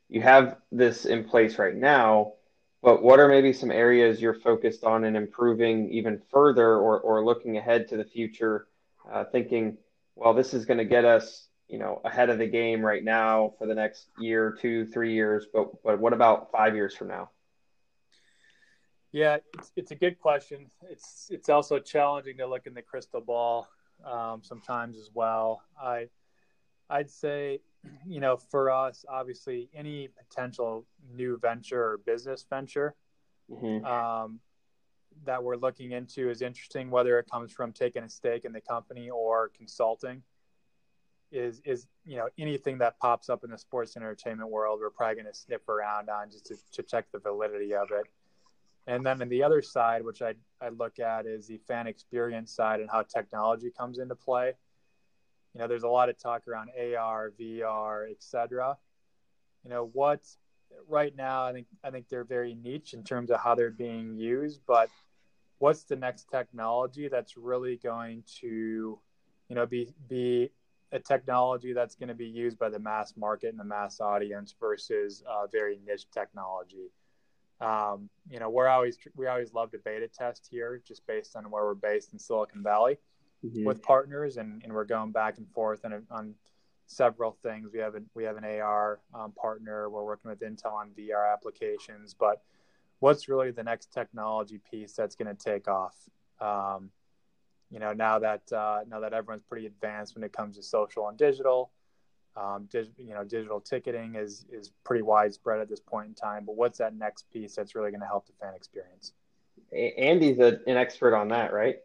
you 0.09 0.23
have 0.23 0.59
this 0.71 1.05
in 1.05 1.25
place 1.25 1.59
right 1.59 1.75
now 1.75 2.35
but 2.83 3.03
what 3.03 3.19
are 3.19 3.27
maybe 3.27 3.53
some 3.53 3.73
areas 3.73 4.23
you're 4.23 4.39
focused 4.39 4.85
on 4.85 5.03
and 5.03 5.17
improving 5.17 5.91
even 5.91 6.23
further 6.31 6.77
or, 6.77 7.01
or 7.01 7.25
looking 7.25 7.57
ahead 7.57 7.89
to 7.89 7.97
the 7.97 8.05
future 8.05 8.69
uh, 9.13 9.25
thinking 9.33 9.77
well 10.15 10.33
this 10.33 10.55
is 10.55 10.67
going 10.67 10.79
to 10.79 10.85
get 10.85 11.05
us 11.05 11.49
you 11.67 11.81
know 11.81 12.01
ahead 12.05 12.31
of 12.31 12.39
the 12.39 12.47
game 12.47 12.81
right 12.81 13.03
now 13.03 13.53
for 13.59 13.67
the 13.67 13.75
next 13.75 14.07
year 14.21 14.57
two 14.63 14.87
three 14.87 15.13
years 15.13 15.47
but 15.53 15.83
but 15.83 15.99
what 15.99 16.13
about 16.13 16.53
five 16.53 16.77
years 16.77 16.95
from 16.95 17.09
now? 17.09 17.29
Yeah 19.11 19.39
it's, 19.55 19.73
it's 19.75 19.91
a 19.91 19.97
good 19.97 20.21
question. 20.21 20.67
It's 20.89 21.27
it's 21.29 21.49
also 21.49 21.81
challenging 21.81 22.37
to 22.37 22.47
look 22.47 22.69
in 22.69 22.75
the 22.75 22.83
crystal 22.83 23.21
ball 23.21 23.67
um, 24.05 24.43
sometimes 24.45 24.97
as 24.97 25.11
well. 25.13 25.63
I 25.81 26.09
I'd 26.91 27.11
say, 27.11 27.61
you 28.07 28.21
know, 28.21 28.37
for 28.37 28.71
us, 28.71 29.05
obviously, 29.09 29.71
any 29.73 30.09
potential 30.09 30.87
new 31.15 31.39
venture 31.39 31.83
or 31.83 31.99
business 31.99 32.45
venture 32.51 32.95
mm-hmm. 33.51 33.85
um, 33.87 34.41
that 35.25 35.43
we're 35.43 35.57
looking 35.57 35.93
into 35.93 36.29
is 36.29 36.43
interesting, 36.43 36.91
whether 36.91 37.19
it 37.19 37.27
comes 37.31 37.53
from 37.53 37.73
taking 37.73 38.03
a 38.03 38.09
stake 38.09 38.45
in 38.45 38.53
the 38.53 38.61
company 38.61 39.09
or 39.09 39.51
consulting. 39.57 40.23
Is 41.33 41.63
is 41.65 41.87
you 42.05 42.17
know 42.17 42.29
anything 42.39 42.79
that 42.79 42.99
pops 42.99 43.29
up 43.29 43.45
in 43.45 43.51
the 43.51 43.59
sports 43.59 43.97
entertainment 43.97 44.51
world, 44.51 44.81
we're 44.83 44.91
probably 44.91 45.23
going 45.23 45.33
to 45.33 45.35
sniff 45.35 45.69
around 45.69 46.11
on 46.11 46.29
just 46.29 46.47
to, 46.47 46.57
to 46.73 46.83
check 46.83 47.07
the 47.13 47.21
validity 47.21 47.73
of 47.73 47.93
it. 47.93 48.05
And 48.89 49.07
then 49.07 49.23
on 49.23 49.29
the 49.29 49.45
other 49.45 49.63
side, 49.63 50.05
which 50.05 50.23
I 50.23 50.35
I 50.61 50.71
look 50.71 50.99
at, 50.99 51.27
is 51.27 51.47
the 51.47 51.59
fan 51.69 51.87
experience 51.87 52.53
side 52.53 52.81
and 52.81 52.91
how 52.91 53.03
technology 53.03 53.71
comes 53.71 54.01
into 54.01 54.17
play 54.17 54.55
you 55.55 55.61
know 55.61 55.67
there's 55.67 55.83
a 55.83 55.89
lot 55.89 56.09
of 56.09 56.19
talk 56.19 56.47
around 56.49 56.71
ar 56.99 57.33
vr 57.39 58.11
etc 58.11 58.77
you 59.65 59.71
know 59.71 59.91
what 59.93 60.21
right 60.89 61.17
now 61.17 61.45
i 61.45 61.53
think 61.53 61.67
i 61.85 61.91
think 61.91 62.09
they're 62.09 62.25
very 62.25 62.55
niche 62.55 62.95
in 62.95 63.03
terms 63.03 63.31
of 63.31 63.41
how 63.41 63.55
they're 63.55 63.71
being 63.71 64.15
used 64.15 64.61
but 64.67 64.89
what's 65.59 65.85
the 65.85 65.97
next 65.97 66.29
technology 66.31 67.09
that's 67.09 67.37
really 67.37 67.77
going 67.77 68.23
to 68.41 68.99
you 69.49 69.57
know 69.57 69.67
be 69.67 69.93
be 70.09 70.51
a 70.93 70.99
technology 70.99 71.73
that's 71.73 71.95
going 71.95 72.09
to 72.09 72.15
be 72.15 72.27
used 72.27 72.59
by 72.59 72.69
the 72.69 72.79
mass 72.79 73.15
market 73.17 73.49
and 73.49 73.61
the 73.61 73.65
mass 73.65 74.01
audience 74.01 74.55
versus 74.59 75.23
uh, 75.29 75.47
very 75.47 75.79
niche 75.87 76.07
technology? 76.13 76.91
Um, 77.61 78.09
you 78.29 78.41
know 78.41 78.49
we're 78.49 78.69
always 78.69 78.99
we 79.15 79.27
always 79.27 79.53
love 79.53 79.71
to 79.73 79.79
beta 79.79 80.09
test 80.09 80.49
here 80.51 80.83
just 80.87 81.07
based 81.07 81.37
on 81.37 81.51
where 81.51 81.65
we're 81.65 81.75
based 81.75 82.15
in 82.15 82.19
silicon 82.19 82.63
valley 82.63 82.97
mm-hmm. 83.45 83.65
with 83.65 83.83
partners, 83.83 84.37
and, 84.37 84.63
and 84.63 84.73
we're 84.73 84.85
going 84.85 85.13
back 85.13 85.39
and 85.39 85.49
forth 85.51 85.85
on, 85.85 86.03
on 86.11 86.35
several 86.87 87.37
things. 87.43 87.71
We 87.73 87.79
have 87.79 87.95
a, 87.95 88.03
we 88.15 88.25
have 88.25 88.37
an 88.37 88.45
AR 88.45 89.01
um, 89.15 89.33
partner. 89.33 89.89
We're 89.89 90.05
working 90.05 90.31
with 90.31 90.41
Intel 90.41 90.73
on 90.73 90.91
VR 90.99 91.33
applications, 91.33 92.15
but 92.15 92.43
what's 92.99 93.29
really 93.29 93.51
the 93.51 93.63
next 93.63 93.93
technology 93.93 94.61
piece 94.71 94.93
that's 94.93 95.15
going 95.15 95.35
to 95.35 95.43
take 95.43 95.69
off? 95.69 95.95
Um, 96.41 96.91
you 97.71 97.79
know, 97.79 97.93
now 97.93 98.19
that 98.19 98.53
uh, 98.53 98.81
now 98.89 99.01
that 99.01 99.13
everyone's 99.13 99.43
pretty 99.43 99.67
advanced 99.67 100.15
when 100.15 100.25
it 100.25 100.33
comes 100.33 100.57
to 100.57 100.63
social 100.63 101.09
and 101.09 101.17
digital, 101.17 101.71
um, 102.37 102.69
dig, 102.71 102.89
you 102.97 103.15
know, 103.15 103.23
digital 103.23 103.61
ticketing 103.61 104.17
is 104.17 104.45
is 104.51 104.73
pretty 104.85 105.03
widespread 105.03 105.61
at 105.61 105.69
this 105.69 105.81
point 105.81 106.09
in 106.09 106.15
time. 106.15 106.45
But 106.45 106.57
what's 106.57 106.79
that 106.79 106.95
next 106.97 107.31
piece 107.31 107.55
that's 107.55 107.75
really 107.75 107.91
going 107.91 108.01
to 108.01 108.07
help 108.07 108.27
the 108.27 108.33
fan 108.41 108.55
experience? 108.55 109.13
Andy's 109.73 110.41
a, 110.41 110.59
an 110.67 110.77
expert 110.77 111.15
on 111.15 111.29
that, 111.29 111.53
right? 111.53 111.77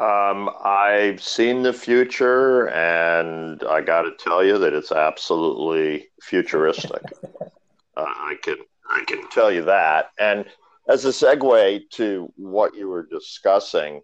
Um, 0.00 0.48
I've 0.64 1.22
seen 1.22 1.62
the 1.62 1.74
future, 1.74 2.70
and 2.70 3.62
I 3.64 3.82
got 3.82 4.02
to 4.02 4.12
tell 4.12 4.42
you 4.42 4.56
that 4.56 4.72
it's 4.72 4.92
absolutely 4.92 6.08
futuristic. 6.22 7.02
uh, 7.42 7.48
I 7.96 8.36
can 8.42 8.56
I 8.88 9.04
can 9.06 9.28
tell 9.28 9.52
you 9.52 9.62
that. 9.64 10.06
And 10.18 10.46
as 10.88 11.04
a 11.04 11.08
segue 11.10 11.90
to 11.90 12.32
what 12.36 12.74
you 12.74 12.88
were 12.88 13.06
discussing, 13.10 14.00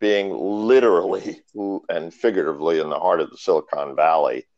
being 0.00 0.36
literally 0.36 1.42
and 1.88 2.12
figuratively 2.12 2.80
in 2.80 2.90
the 2.90 2.98
heart 2.98 3.20
of 3.20 3.30
the 3.30 3.36
Silicon 3.36 3.94
Valley, 3.94 4.48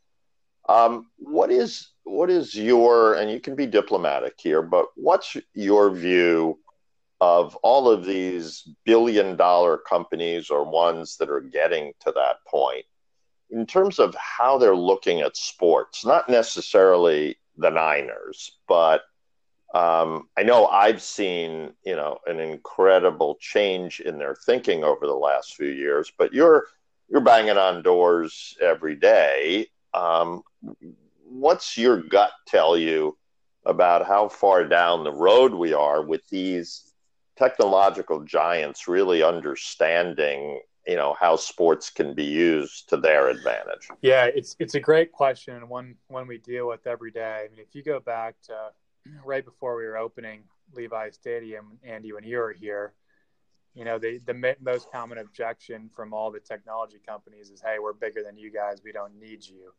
um, 0.70 1.08
what 1.18 1.50
is 1.50 1.90
what 2.04 2.30
is 2.30 2.54
your 2.54 3.14
and 3.14 3.30
you 3.30 3.40
can 3.40 3.54
be 3.54 3.66
diplomatic 3.66 4.36
here, 4.38 4.62
but 4.62 4.86
what's 4.96 5.36
your 5.52 5.90
view 5.90 6.58
of 7.22 7.54
all 7.62 7.88
of 7.88 8.04
these 8.04 8.68
billion 8.84 9.36
dollar 9.36 9.78
companies 9.78 10.50
or 10.50 10.64
ones 10.64 11.16
that 11.16 11.30
are 11.30 11.40
getting 11.40 11.92
to 12.00 12.10
that 12.10 12.44
point 12.48 12.84
in 13.50 13.64
terms 13.64 14.00
of 14.00 14.12
how 14.16 14.58
they're 14.58 14.74
looking 14.74 15.20
at 15.20 15.36
sports, 15.36 16.04
not 16.04 16.28
necessarily 16.28 17.36
the 17.56 17.70
Niners, 17.70 18.58
but 18.66 19.02
um, 19.72 20.28
I 20.36 20.42
know 20.42 20.66
I've 20.66 21.00
seen 21.00 21.72
you 21.86 21.94
know 21.94 22.18
an 22.26 22.40
incredible 22.40 23.36
change 23.40 24.00
in 24.00 24.18
their 24.18 24.34
thinking 24.44 24.82
over 24.82 25.06
the 25.06 25.14
last 25.14 25.54
few 25.54 25.68
years. 25.68 26.12
But 26.18 26.34
you're 26.34 26.66
you're 27.08 27.20
banging 27.20 27.56
on 27.56 27.84
doors 27.84 28.56
every 28.60 28.96
day. 28.96 29.68
Um, 29.94 30.42
what's 31.24 31.78
your 31.78 31.98
gut 31.98 32.32
tell 32.48 32.76
you 32.76 33.16
about 33.64 34.08
how 34.08 34.28
far 34.28 34.64
down 34.64 35.04
the 35.04 35.12
road 35.12 35.54
we 35.54 35.72
are 35.72 36.02
with 36.02 36.26
these 36.28 36.91
technological 37.36 38.20
giants 38.20 38.88
really 38.88 39.22
understanding 39.22 40.60
you 40.86 40.96
know 40.96 41.14
how 41.20 41.36
sports 41.36 41.90
can 41.90 42.12
be 42.12 42.24
used 42.24 42.88
to 42.88 42.96
their 42.96 43.28
advantage. 43.28 43.88
Yeah 44.00 44.24
it's 44.24 44.56
it's 44.58 44.74
a 44.74 44.80
great 44.80 45.12
question 45.12 45.54
and 45.56 45.68
one 45.68 45.94
one 46.08 46.26
we 46.26 46.38
deal 46.38 46.68
with 46.68 46.86
every 46.86 47.10
day. 47.10 47.44
I 47.44 47.48
mean 47.48 47.60
if 47.60 47.74
you 47.74 47.82
go 47.82 48.00
back 48.00 48.34
to 48.46 48.70
right 49.24 49.44
before 49.44 49.76
we 49.76 49.84
were 49.84 49.96
opening 49.96 50.44
levi 50.74 51.10
stadium 51.10 51.78
andy 51.84 52.12
when 52.12 52.24
you 52.24 52.38
were 52.38 52.52
here 52.52 52.94
you 53.74 53.84
know 53.84 53.98
the 53.98 54.18
the 54.26 54.56
most 54.60 54.90
common 54.92 55.18
objection 55.18 55.88
from 55.94 56.12
all 56.12 56.30
the 56.30 56.40
technology 56.40 57.00
companies 57.06 57.50
is 57.50 57.60
hey 57.60 57.76
we're 57.80 57.92
bigger 57.92 58.22
than 58.22 58.36
you 58.36 58.50
guys. 58.50 58.82
We 58.84 58.92
don't 58.92 59.18
need 59.18 59.44
you. 59.46 59.72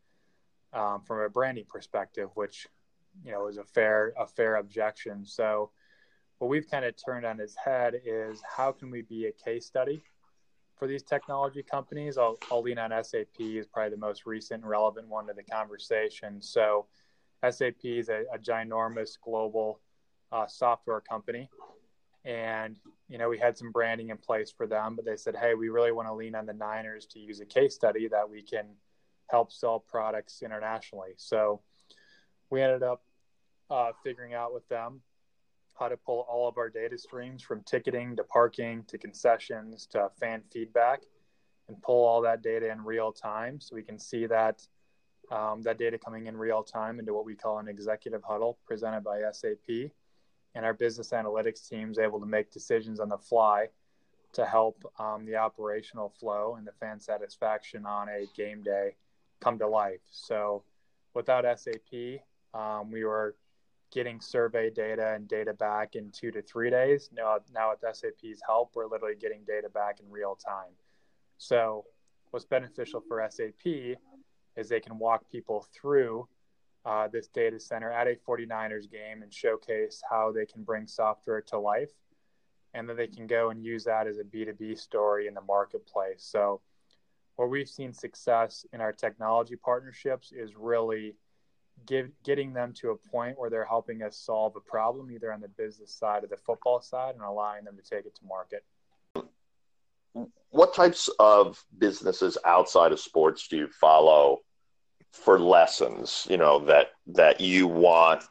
Um, 0.78 1.02
from 1.04 1.20
a 1.20 1.30
branding 1.30 1.66
perspective 1.70 2.30
which 2.34 2.68
you 3.24 3.32
know 3.32 3.48
is 3.48 3.58
a 3.58 3.64
fair 3.64 4.14
a 4.18 4.26
fair 4.26 4.56
objection. 4.56 5.26
So 5.26 5.70
what 6.44 6.50
we've 6.50 6.70
kind 6.70 6.84
of 6.84 6.94
turned 6.98 7.26
on 7.26 7.40
its 7.40 7.56
head 7.56 8.02
is 8.04 8.42
how 8.44 8.70
can 8.70 8.92
we 8.92 9.02
be 9.02 9.28
a 9.28 9.32
case 9.32 9.66
study 9.66 10.04
for 10.76 10.90
these 10.90 11.02
technology 11.02 11.64
companies. 11.64 12.18
I'll, 12.18 12.38
I'll 12.52 12.62
lean 12.62 12.78
on 12.78 12.92
SAP 13.02 13.40
is 13.40 13.66
probably 13.66 13.92
the 13.92 13.98
most 13.98 14.26
recent 14.26 14.62
and 14.62 14.70
relevant 14.70 15.08
one 15.08 15.26
to 15.28 15.34
the 15.34 15.44
conversation. 15.44 16.42
So, 16.42 16.88
SAP 17.50 17.86
is 17.86 18.10
a, 18.10 18.24
a 18.34 18.38
ginormous 18.38 19.18
global 19.24 19.80
uh, 20.34 20.46
software 20.46 21.00
company, 21.00 21.50
and 22.26 22.78
you 23.08 23.18
know 23.18 23.30
we 23.30 23.38
had 23.38 23.58
some 23.58 23.72
branding 23.72 24.10
in 24.10 24.18
place 24.18 24.52
for 24.52 24.68
them, 24.68 24.98
but 24.98 25.06
they 25.06 25.16
said, 25.16 25.38
"Hey, 25.38 25.54
we 25.54 25.70
really 25.70 25.94
want 25.94 26.10
to 26.10 26.14
lean 26.14 26.36
on 26.36 26.46
the 26.46 26.54
Niners 26.54 27.06
to 27.12 27.20
use 27.20 27.40
a 27.40 27.46
case 27.46 27.74
study 27.74 28.10
that 28.10 28.30
we 28.30 28.42
can 28.42 28.66
help 29.30 29.54
sell 29.54 29.80
products 29.80 30.42
internationally." 30.42 31.14
So, 31.16 31.62
we 32.50 32.62
ended 32.62 32.84
up 32.84 33.02
uh, 33.70 33.92
figuring 34.04 34.34
out 34.34 34.54
with 34.54 34.68
them 34.68 35.00
how 35.80 35.88
to 35.88 35.98
pull 35.98 36.26
all 36.30 36.48
of 36.48 36.58
our 36.58 36.70
data 36.70 36.98
streams 36.98 37.42
from 37.42 37.62
ticketing 37.64 38.16
to 38.16 38.24
parking 38.24 38.84
to 38.88 38.98
concessions 38.98 39.88
to 39.88 40.10
fan 40.20 40.42
feedback 40.52 41.02
and 41.68 41.82
pull 41.82 42.06
all 42.06 42.22
that 42.22 42.42
data 42.42 42.72
in 42.72 42.84
real 42.84 43.12
time 43.12 43.60
so 43.60 43.76
we 43.76 43.84
can 43.84 43.98
see 43.98 44.26
that 44.26 44.66
um, 45.32 45.62
that 45.62 45.80
data 45.80 45.98
coming 45.98 46.28
in 46.28 46.38
real 46.38 46.64
time 46.64 47.00
into 47.00 47.14
what 47.14 47.26
we 47.26 47.34
call 47.36 47.60
an 47.60 47.68
executive 47.68 48.22
huddle 48.24 48.60
presented 48.66 49.04
by 49.04 49.22
SAP. 49.32 49.92
And 50.56 50.66
our 50.66 50.74
business 50.74 51.10
analytics 51.10 51.68
team 51.68 51.92
is 51.92 51.98
able 51.98 52.20
to 52.20 52.26
make 52.26 52.52
decisions 52.52 53.00
on 53.00 53.10
the 53.10 53.18
fly 53.18 53.70
to 54.34 54.46
help 54.46 54.84
um, 55.00 55.26
the 55.26 55.36
operational 55.36 56.10
flow 56.10 56.56
and 56.58 56.68
the 56.68 56.72
fan 56.74 57.00
satisfaction 57.00 57.86
on 57.86 58.10
a 58.10 58.26
game 58.36 58.62
day 58.62 58.96
come 59.40 59.58
to 59.60 59.68
life. 59.68 60.02
So 60.12 60.64
without 61.14 61.46
SAP, 61.60 62.22
um, 62.54 62.92
we 62.92 63.04
were 63.04 63.36
getting 63.94 64.20
survey 64.20 64.72
data 64.72 65.14
and 65.14 65.28
data 65.28 65.54
back 65.54 65.96
in 65.96 66.10
two 66.12 66.32
to 66.32 66.42
three 66.42 66.72
days. 66.72 67.10
Now, 67.16 67.38
now 67.54 67.72
with 67.72 67.96
SAP's 67.96 68.42
help, 68.46 68.72
we're 68.74 68.88
literally 68.88 69.16
getting 69.16 69.44
data 69.46 69.70
back 69.70 70.00
in 70.00 70.10
real 70.10 70.36
time. 70.36 70.72
So, 71.38 71.86
what's 72.32 72.46
beneficial 72.46 73.04
for 73.08 73.26
SAP 73.30 73.98
is 74.56 74.68
they 74.68 74.80
can 74.80 74.98
walk 74.98 75.30
people 75.30 75.68
through 75.74 76.28
uh, 76.86 77.08
this 77.08 77.28
data 77.28 77.60
center 77.60 77.92
at 77.92 78.08
a 78.08 78.18
49ers 78.28 78.92
game 78.92 79.22
and 79.22 79.32
showcase 79.32 80.02
how 80.10 80.32
they 80.32 80.46
can 80.46 80.64
bring 80.64 80.88
software 80.88 81.42
to 81.42 81.60
life. 81.60 81.92
And 82.74 82.90
then 82.90 82.98
they 82.98 83.08
can 83.08 83.28
go 83.28 83.52
and 83.52 83.64
use 83.64 83.84
that 83.84 84.08
as 84.08 84.18
a 84.18 84.24
B2B 84.24 84.80
story 84.80 85.28
in 85.28 85.36
the 85.36 85.42
marketplace. 85.42 86.24
So, 86.24 86.62
where 87.36 87.48
we've 87.48 87.70
seen 87.70 87.94
success 87.94 88.66
in 88.74 88.82
our 88.82 88.92
technology 88.92 89.56
partnerships 89.56 90.32
is 90.32 90.56
really 90.56 91.16
give, 91.86 92.10
getting 92.24 92.54
them 92.54 92.74
to 92.74 92.92
a 92.92 92.96
point 92.96 93.38
where 93.38 93.50
they're 93.50 93.66
helping 93.66 94.02
us 94.04 94.18
solve 94.18 94.56
a 94.56 94.60
problem 94.60 95.12
either 95.12 95.32
on 95.32 95.42
the 95.42 95.48
business 95.48 95.92
side 95.92 96.24
or 96.24 96.28
the 96.28 96.38
football 96.38 96.82
side 96.82 97.16
and 97.16 97.24
allowing 97.24 97.64
them 97.64 97.76
to 97.76 97.84
take 97.84 98.06
it 98.06 98.16
to 98.16 98.26
market. 98.26 98.64
What 100.52 100.76
types 100.76 101.10
of 101.20 101.64
businesses 101.78 102.38
outside 102.46 102.92
of 102.92 103.00
sports 103.00 103.48
do 103.48 103.58
you 103.58 103.68
follow 103.68 104.42
for 105.14 105.40
lessons 105.40 106.26
you 106.30 106.38
know 106.38 106.60
that 106.66 106.88
that 107.06 107.40
you 107.40 107.68
want 107.68 108.24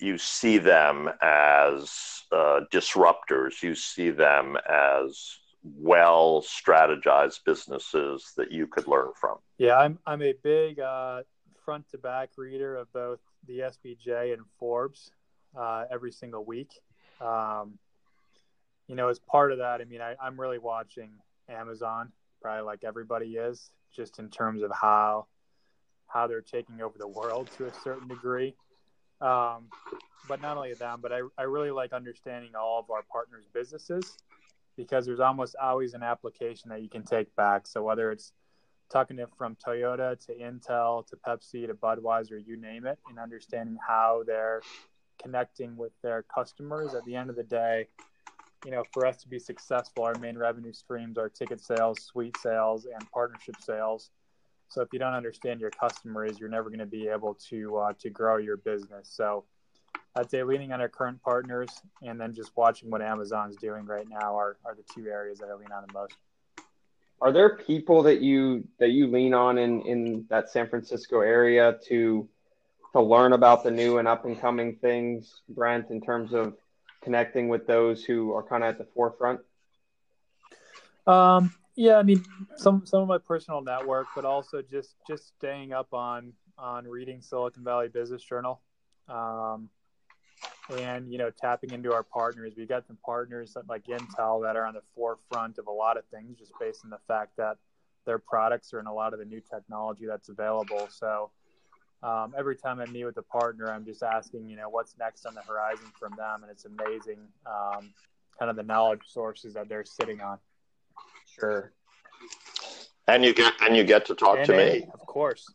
you 0.00 0.16
see 0.16 0.58
them 0.58 1.10
as 1.20 2.22
uh, 2.32 2.60
disruptors 2.72 3.62
you 3.62 3.74
see 3.74 4.10
them 4.10 4.56
as 4.68 5.38
well 5.62 6.42
strategized 6.42 7.40
businesses 7.44 8.32
that 8.36 8.52
you 8.52 8.66
could 8.66 8.86
learn 8.86 9.10
from? 9.20 9.38
Yeah 9.58 9.76
i'm 9.78 9.98
i'm 10.06 10.22
a 10.22 10.34
big 10.42 10.78
uh, 10.78 11.22
front 11.64 11.88
to 11.90 11.98
back 11.98 12.30
reader 12.36 12.76
of 12.76 12.92
both 12.92 13.20
the 13.46 13.60
SBJ 13.60 14.32
and 14.32 14.42
Forbes 14.58 15.10
uh, 15.58 15.84
every 15.90 16.12
single 16.12 16.44
week. 16.44 16.72
Um, 17.20 17.78
you 18.86 18.94
know, 18.94 19.08
as 19.08 19.18
part 19.18 19.52
of 19.52 19.58
that, 19.58 19.80
I 19.80 19.84
mean, 19.84 20.00
I, 20.00 20.14
I'm 20.22 20.38
really 20.38 20.58
watching 20.58 21.10
Amazon, 21.48 22.12
probably 22.42 22.64
like 22.64 22.84
everybody 22.84 23.36
is, 23.36 23.70
just 23.94 24.18
in 24.18 24.28
terms 24.28 24.62
of 24.62 24.70
how 24.72 25.26
how 26.06 26.26
they're 26.26 26.42
taking 26.42 26.80
over 26.80 26.96
the 26.98 27.08
world 27.08 27.50
to 27.56 27.66
a 27.66 27.74
certain 27.82 28.06
degree. 28.06 28.54
Um, 29.20 29.68
but 30.28 30.40
not 30.40 30.56
only 30.56 30.74
them, 30.74 31.00
but 31.02 31.12
I, 31.12 31.20
I 31.36 31.42
really 31.42 31.70
like 31.70 31.92
understanding 31.92 32.50
all 32.54 32.78
of 32.78 32.90
our 32.90 33.02
partners' 33.10 33.46
businesses 33.52 34.18
because 34.76 35.06
there's 35.06 35.20
almost 35.20 35.56
always 35.60 35.94
an 35.94 36.02
application 36.02 36.70
that 36.70 36.82
you 36.82 36.88
can 36.88 37.02
take 37.02 37.34
back. 37.36 37.66
So 37.66 37.82
whether 37.82 38.10
it's 38.10 38.32
talking 38.94 39.16
to 39.16 39.26
from 39.36 39.56
Toyota 39.56 40.16
to 40.24 40.32
Intel 40.36 41.04
to 41.08 41.16
Pepsi 41.16 41.66
to 41.66 41.74
Budweiser, 41.74 42.40
you 42.46 42.56
name 42.56 42.86
it, 42.86 42.96
and 43.08 43.18
understanding 43.18 43.76
how 43.84 44.22
they're 44.24 44.62
connecting 45.20 45.76
with 45.76 45.90
their 46.00 46.22
customers. 46.22 46.94
At 46.94 47.04
the 47.04 47.16
end 47.16 47.28
of 47.28 47.34
the 47.34 47.42
day, 47.42 47.88
you 48.64 48.70
know, 48.70 48.84
for 48.92 49.04
us 49.04 49.16
to 49.22 49.28
be 49.28 49.40
successful, 49.40 50.04
our 50.04 50.14
main 50.20 50.38
revenue 50.38 50.72
streams 50.72 51.18
are 51.18 51.28
ticket 51.28 51.60
sales, 51.60 52.04
suite 52.04 52.36
sales, 52.36 52.86
and 52.86 53.10
partnership 53.10 53.56
sales. 53.58 54.10
So 54.68 54.80
if 54.80 54.88
you 54.92 55.00
don't 55.00 55.14
understand 55.14 55.60
your 55.60 55.70
customers, 55.70 56.38
you're 56.38 56.48
never 56.48 56.70
going 56.70 56.78
to 56.78 56.86
be 56.86 57.08
able 57.08 57.34
to 57.50 57.76
uh, 57.76 57.92
to 57.98 58.10
grow 58.10 58.36
your 58.36 58.58
business. 58.58 59.08
So 59.10 59.44
I'd 60.14 60.30
say 60.30 60.44
leaning 60.44 60.72
on 60.72 60.80
our 60.80 60.88
current 60.88 61.20
partners 61.20 61.82
and 62.00 62.20
then 62.20 62.32
just 62.32 62.52
watching 62.56 62.90
what 62.90 63.02
Amazon's 63.02 63.56
doing 63.56 63.86
right 63.86 64.06
now 64.08 64.38
are, 64.38 64.56
are 64.64 64.76
the 64.76 64.84
two 64.94 65.08
areas 65.08 65.40
that 65.40 65.48
I 65.48 65.54
lean 65.54 65.72
on 65.72 65.84
the 65.88 65.92
most 65.92 66.14
are 67.24 67.32
there 67.32 67.56
people 67.56 68.02
that 68.02 68.20
you 68.20 68.68
that 68.78 68.90
you 68.90 69.06
lean 69.06 69.32
on 69.32 69.56
in 69.56 69.80
in 69.82 70.26
that 70.28 70.50
San 70.50 70.68
Francisco 70.68 71.20
area 71.20 71.78
to 71.88 72.28
to 72.92 73.00
learn 73.00 73.32
about 73.32 73.64
the 73.64 73.70
new 73.70 73.96
and 73.96 74.06
up 74.06 74.26
and 74.26 74.38
coming 74.38 74.76
things, 74.76 75.40
Brent, 75.48 75.88
in 75.88 76.02
terms 76.02 76.34
of 76.34 76.54
connecting 77.02 77.48
with 77.48 77.66
those 77.66 78.04
who 78.04 78.34
are 78.34 78.42
kind 78.42 78.62
of 78.62 78.68
at 78.68 78.78
the 78.78 78.84
forefront? 78.94 79.40
Um, 81.06 81.54
yeah, 81.76 81.96
I 81.96 82.02
mean, 82.02 82.22
some 82.56 82.84
some 82.84 83.00
of 83.00 83.08
my 83.08 83.18
personal 83.18 83.62
network, 83.62 84.08
but 84.14 84.26
also 84.26 84.60
just 84.60 84.94
just 85.08 85.28
staying 85.38 85.72
up 85.72 85.94
on 85.94 86.34
on 86.58 86.86
reading 86.86 87.22
Silicon 87.22 87.64
Valley 87.64 87.88
Business 87.88 88.22
Journal. 88.22 88.60
Um, 89.08 89.70
and 90.78 91.10
you 91.10 91.18
know 91.18 91.30
tapping 91.30 91.70
into 91.70 91.92
our 91.92 92.02
partners. 92.02 92.54
We've 92.56 92.68
got 92.68 92.86
some 92.86 92.98
partners 93.04 93.56
like 93.68 93.84
intel 93.86 94.42
that 94.42 94.56
are 94.56 94.66
on 94.66 94.74
the 94.74 94.82
forefront 94.94 95.58
of 95.58 95.66
a 95.66 95.72
lot 95.72 95.96
of 95.96 96.04
things 96.06 96.38
just 96.38 96.52
based 96.58 96.80
on 96.84 96.90
the 96.90 97.00
fact 97.06 97.32
that 97.36 97.56
their 98.06 98.18
products 98.18 98.72
are 98.74 98.80
in 98.80 98.86
a 98.86 98.94
lot 98.94 99.12
of 99.12 99.18
the 99.18 99.24
new 99.24 99.40
technology 99.40 100.06
that's 100.06 100.28
available. 100.28 100.88
So 100.90 101.30
um, 102.02 102.34
every 102.36 102.54
time 102.54 102.80
i 102.80 102.86
meet 102.86 103.04
with 103.06 103.16
a 103.16 103.22
partner 103.22 103.72
i'm 103.72 103.82
just 103.82 104.02
asking 104.02 104.46
you 104.46 104.56
know 104.56 104.68
what's 104.68 104.94
next 104.98 105.24
on 105.24 105.34
the 105.34 105.40
horizon 105.40 105.86
from 105.98 106.12
them 106.18 106.42
and 106.42 106.52
it's 106.52 106.66
amazing 106.66 107.16
um, 107.46 107.94
kind 108.38 108.50
of 108.50 108.56
the 108.56 108.62
knowledge 108.62 109.00
sources 109.06 109.54
that 109.54 109.68
they're 109.68 109.84
sitting 109.84 110.20
on. 110.20 110.38
Sure. 111.26 111.72
And 113.06 113.24
you 113.24 113.34
get 113.34 113.52
and 113.60 113.76
you 113.76 113.84
get 113.84 114.06
to 114.06 114.14
talk 114.14 114.38
and 114.38 114.46
to 114.46 114.54
a, 114.54 114.80
me. 114.80 114.86
of 114.92 115.00
course. 115.00 115.52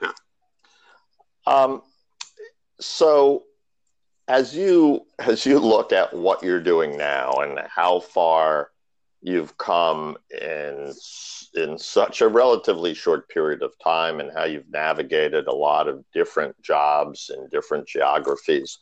Yeah. 0.00 0.12
um 1.46 1.82
so 2.80 3.44
as 4.28 4.56
you 4.56 5.06
as 5.18 5.44
you 5.44 5.58
look 5.58 5.92
at 5.92 6.14
what 6.14 6.42
you're 6.42 6.60
doing 6.60 6.96
now 6.96 7.32
and 7.32 7.60
how 7.68 8.00
far 8.00 8.70
you've 9.20 9.56
come 9.58 10.16
in 10.30 10.92
in 11.54 11.78
such 11.78 12.20
a 12.20 12.28
relatively 12.28 12.94
short 12.94 13.28
period 13.28 13.62
of 13.62 13.72
time 13.82 14.20
and 14.20 14.30
how 14.34 14.44
you've 14.44 14.70
navigated 14.70 15.46
a 15.46 15.54
lot 15.54 15.88
of 15.88 16.04
different 16.12 16.60
jobs 16.62 17.30
in 17.34 17.48
different 17.50 17.86
geographies 17.86 18.78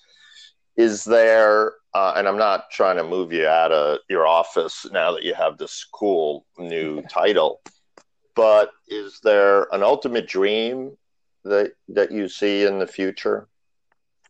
is 0.76 1.05
there 1.05 1.74
uh, 1.94 2.14
and 2.16 2.26
I'm 2.26 2.38
not 2.38 2.70
trying 2.70 2.96
to 2.96 3.05
move 3.05 3.33
you 3.33 3.46
out 3.46 3.72
of 3.72 3.98
your 4.09 4.26
office 4.26 4.87
now 4.90 5.12
that 5.12 5.22
you 5.22 5.35
have 5.35 5.59
this 5.59 5.85
cool 5.92 6.46
new 6.59 7.02
title, 7.02 7.61
but 8.35 8.70
is 8.88 9.20
there 9.22 9.64
an 9.72 9.83
ultimate 9.83 10.26
dream 10.26 10.96
that 11.44 11.72
that 11.88 12.11
you 12.11 12.28
see 12.28 12.64
in 12.64 12.78
the 12.78 12.87
future 12.87 13.48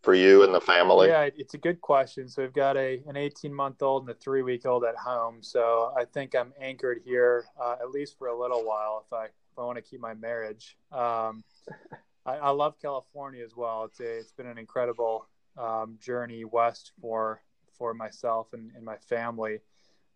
for 0.02 0.14
you 0.14 0.42
and 0.42 0.54
the 0.54 0.60
family? 0.60 1.08
Yeah, 1.08 1.28
it's 1.36 1.54
a 1.54 1.58
good 1.58 1.80
question. 1.80 2.28
So 2.28 2.42
we've 2.42 2.52
got 2.52 2.76
a 2.76 3.02
an 3.06 3.16
18 3.16 3.52
month 3.52 3.82
old 3.82 4.02
and 4.02 4.10
a 4.10 4.18
three 4.18 4.42
week 4.42 4.66
old 4.66 4.84
at 4.84 4.96
home. 4.96 5.38
So 5.42 5.92
I 5.96 6.04
think 6.04 6.34
I'm 6.34 6.52
anchored 6.60 7.00
here 7.04 7.44
uh, 7.60 7.76
at 7.80 7.90
least 7.90 8.18
for 8.18 8.28
a 8.28 8.38
little 8.38 8.64
while 8.64 9.04
if 9.06 9.12
I 9.12 9.24
if 9.26 9.58
I 9.58 9.62
want 9.62 9.76
to 9.76 9.82
keep 9.82 10.00
my 10.00 10.14
marriage. 10.14 10.76
Um, 10.90 11.44
I, 12.26 12.36
I, 12.36 12.50
love 12.50 12.76
California 12.80 13.44
as 13.44 13.56
well. 13.56 13.84
It's 13.84 13.98
a, 14.00 14.18
it's 14.18 14.32
been 14.32 14.46
an 14.46 14.56
incredible 14.56 15.28
um, 15.58 15.98
journey 16.00 16.44
west 16.44 16.92
for 17.00 17.42
for 17.76 17.94
myself 17.94 18.52
and, 18.52 18.70
and 18.76 18.84
my 18.84 18.96
family. 18.96 19.60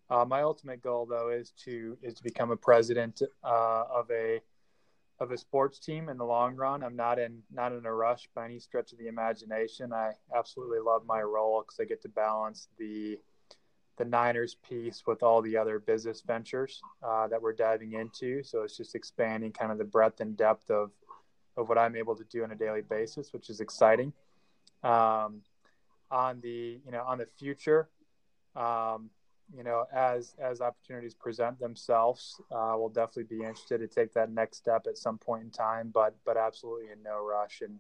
Uh, 0.08 0.24
my 0.24 0.42
ultimate 0.42 0.80
goal, 0.82 1.04
though, 1.04 1.30
is 1.30 1.50
to 1.64 1.96
is 2.02 2.14
to 2.14 2.22
become 2.22 2.50
a 2.50 2.56
president 2.56 3.22
uh, 3.44 3.84
of 3.92 4.10
a 4.10 4.40
of 5.18 5.30
a 5.30 5.38
sports 5.38 5.78
team 5.78 6.08
in 6.08 6.18
the 6.18 6.24
long 6.24 6.56
run. 6.56 6.82
I'm 6.82 6.96
not 6.96 7.18
in 7.18 7.42
not 7.52 7.72
in 7.72 7.86
a 7.86 7.92
rush 7.92 8.28
by 8.34 8.44
any 8.44 8.58
stretch 8.58 8.92
of 8.92 8.98
the 8.98 9.08
imagination. 9.08 9.92
I 9.92 10.12
absolutely 10.34 10.80
love 10.80 11.02
my 11.06 11.22
role 11.22 11.62
because 11.62 11.80
I 11.80 11.84
get 11.84 12.02
to 12.02 12.08
balance 12.08 12.68
the 12.78 13.18
the 13.96 14.04
Niners 14.04 14.56
piece 14.68 15.04
with 15.06 15.22
all 15.22 15.40
the 15.40 15.56
other 15.56 15.78
business 15.78 16.20
ventures 16.20 16.82
uh, 17.02 17.28
that 17.28 17.40
we're 17.40 17.54
diving 17.54 17.94
into. 17.94 18.42
So 18.42 18.62
it's 18.62 18.76
just 18.76 18.94
expanding 18.94 19.52
kind 19.52 19.72
of 19.72 19.78
the 19.78 19.84
breadth 19.84 20.20
and 20.20 20.36
depth 20.36 20.70
of 20.70 20.90
of 21.56 21.68
what 21.70 21.78
I'm 21.78 21.96
able 21.96 22.14
to 22.16 22.24
do 22.24 22.44
on 22.44 22.50
a 22.50 22.54
daily 22.54 22.82
basis, 22.82 23.32
which 23.32 23.48
is 23.48 23.60
exciting. 23.60 24.12
Um, 24.82 25.40
on 26.10 26.40
the 26.40 26.78
you 26.84 26.92
know 26.92 27.02
on 27.06 27.18
the 27.18 27.26
future, 27.26 27.88
um, 28.54 29.10
you 29.54 29.62
know 29.62 29.84
as 29.92 30.34
as 30.38 30.60
opportunities 30.60 31.14
present 31.14 31.58
themselves, 31.58 32.40
uh, 32.50 32.74
we'll 32.76 32.88
definitely 32.88 33.36
be 33.36 33.42
interested 33.42 33.78
to 33.78 33.88
take 33.88 34.12
that 34.14 34.30
next 34.30 34.58
step 34.58 34.86
at 34.86 34.96
some 34.96 35.18
point 35.18 35.44
in 35.44 35.50
time. 35.50 35.90
But 35.92 36.14
but 36.24 36.36
absolutely 36.36 36.90
in 36.92 37.02
no 37.02 37.24
rush 37.24 37.62
and 37.62 37.78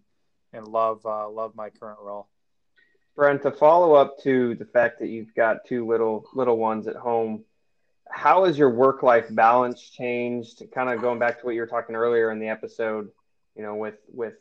and 0.52 0.66
love 0.68 1.04
uh, 1.04 1.28
love 1.28 1.54
my 1.54 1.70
current 1.70 1.98
role. 2.00 2.28
Brent, 3.14 3.42
to 3.42 3.50
follow 3.50 3.94
up 3.94 4.18
to 4.24 4.54
the 4.56 4.66
fact 4.66 5.00
that 5.00 5.08
you've 5.08 5.34
got 5.34 5.64
two 5.66 5.86
little 5.86 6.26
little 6.34 6.58
ones 6.58 6.86
at 6.86 6.96
home, 6.96 7.44
how 8.10 8.44
has 8.44 8.58
your 8.58 8.70
work 8.70 9.02
life 9.02 9.26
balance 9.30 9.80
changed? 9.80 10.62
Kind 10.74 10.90
of 10.90 11.00
going 11.00 11.18
back 11.18 11.40
to 11.40 11.46
what 11.46 11.54
you 11.54 11.60
were 11.60 11.66
talking 11.66 11.96
earlier 11.96 12.30
in 12.30 12.38
the 12.38 12.48
episode, 12.48 13.08
you 13.56 13.62
know, 13.62 13.74
with 13.74 13.96
with 14.12 14.34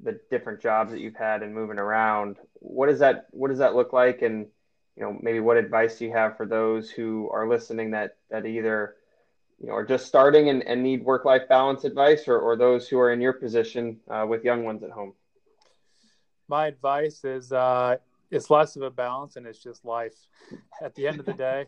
the 0.00 0.18
different 0.30 0.60
jobs 0.60 0.92
that 0.92 1.00
you've 1.00 1.16
had 1.16 1.42
and 1.42 1.54
moving 1.54 1.78
around. 1.78 2.36
What 2.54 2.88
does 2.88 2.98
that 3.00 3.26
what 3.30 3.48
does 3.48 3.58
that 3.58 3.74
look 3.74 3.92
like? 3.92 4.22
And 4.22 4.46
you 4.96 5.02
know, 5.04 5.18
maybe 5.20 5.40
what 5.40 5.56
advice 5.56 5.98
do 5.98 6.06
you 6.06 6.12
have 6.12 6.36
for 6.36 6.46
those 6.46 6.90
who 6.90 7.28
are 7.30 7.48
listening 7.48 7.90
that 7.90 8.16
that 8.30 8.46
either 8.46 8.96
you 9.60 9.68
know 9.68 9.74
are 9.74 9.84
just 9.84 10.06
starting 10.06 10.48
and, 10.48 10.62
and 10.66 10.82
need 10.82 11.04
work 11.04 11.24
life 11.24 11.42
balance 11.48 11.84
advice, 11.84 12.26
or 12.26 12.38
or 12.38 12.56
those 12.56 12.88
who 12.88 12.98
are 12.98 13.12
in 13.12 13.20
your 13.20 13.34
position 13.34 13.98
uh, 14.10 14.24
with 14.28 14.44
young 14.44 14.64
ones 14.64 14.82
at 14.82 14.90
home? 14.90 15.12
My 16.48 16.66
advice 16.66 17.24
is 17.24 17.52
uh, 17.52 17.96
it's 18.30 18.50
less 18.50 18.76
of 18.76 18.82
a 18.82 18.90
balance 18.90 19.36
and 19.36 19.46
it's 19.46 19.62
just 19.62 19.84
life. 19.84 20.14
At 20.82 20.94
the 20.94 21.06
end 21.06 21.20
of 21.20 21.26
the 21.26 21.32
day, 21.48 21.66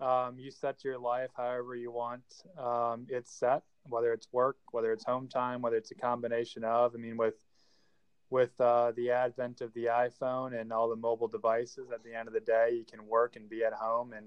um, 0.00 0.38
you 0.38 0.50
set 0.50 0.82
your 0.82 0.98
life 0.98 1.30
however 1.36 1.76
you 1.76 1.92
want. 1.92 2.24
Um, 2.58 3.06
it's 3.08 3.32
set, 3.32 3.62
whether 3.88 4.12
it's 4.12 4.26
work, 4.32 4.56
whether 4.72 4.92
it's 4.92 5.04
home 5.04 5.28
time, 5.28 5.62
whether 5.62 5.76
it's 5.76 5.92
a 5.92 5.94
combination 5.94 6.64
of. 6.64 6.94
I 6.94 6.98
mean, 6.98 7.16
with 7.16 7.34
with 8.30 8.60
uh, 8.60 8.92
the 8.96 9.10
advent 9.10 9.60
of 9.60 9.72
the 9.74 9.86
iPhone 9.86 10.58
and 10.58 10.72
all 10.72 10.88
the 10.88 10.96
mobile 10.96 11.28
devices, 11.28 11.90
at 11.92 12.02
the 12.02 12.14
end 12.14 12.28
of 12.28 12.34
the 12.34 12.40
day, 12.40 12.70
you 12.72 12.84
can 12.84 13.06
work 13.06 13.36
and 13.36 13.48
be 13.48 13.64
at 13.64 13.72
home 13.72 14.12
and 14.12 14.26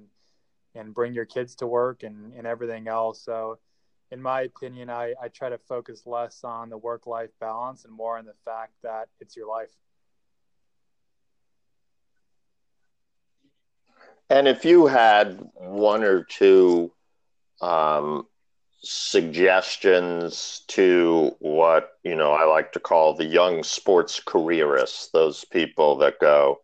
and 0.75 0.93
bring 0.93 1.13
your 1.13 1.25
kids 1.25 1.55
to 1.55 1.67
work 1.67 2.03
and, 2.03 2.31
and 2.33 2.45
everything 2.45 2.87
else. 2.87 3.21
So, 3.21 3.57
in 4.11 4.21
my 4.21 4.41
opinion, 4.41 4.89
I, 4.89 5.13
I 5.21 5.27
try 5.27 5.49
to 5.49 5.57
focus 5.57 6.03
less 6.05 6.43
on 6.43 6.69
the 6.69 6.77
work 6.77 7.07
life 7.07 7.31
balance 7.39 7.85
and 7.85 7.93
more 7.93 8.17
on 8.17 8.25
the 8.25 8.35
fact 8.45 8.73
that 8.83 9.09
it's 9.19 9.35
your 9.35 9.47
life. 9.47 9.71
And 14.29 14.47
if 14.47 14.63
you 14.63 14.85
had 14.85 15.43
one 15.55 16.03
or 16.03 16.23
two 16.23 16.91
um, 17.61 18.27
suggestions 18.81 20.63
to 20.67 21.35
what 21.39 21.91
you 22.03 22.15
know 22.15 22.31
I 22.31 22.45
like 22.45 22.71
to 22.73 22.79
call 22.79 23.13
the 23.13 23.25
young 23.25 23.63
sports 23.63 24.21
careerists, 24.25 25.11
those 25.11 25.45
people 25.45 25.97
that 25.97 26.19
go, 26.19 26.59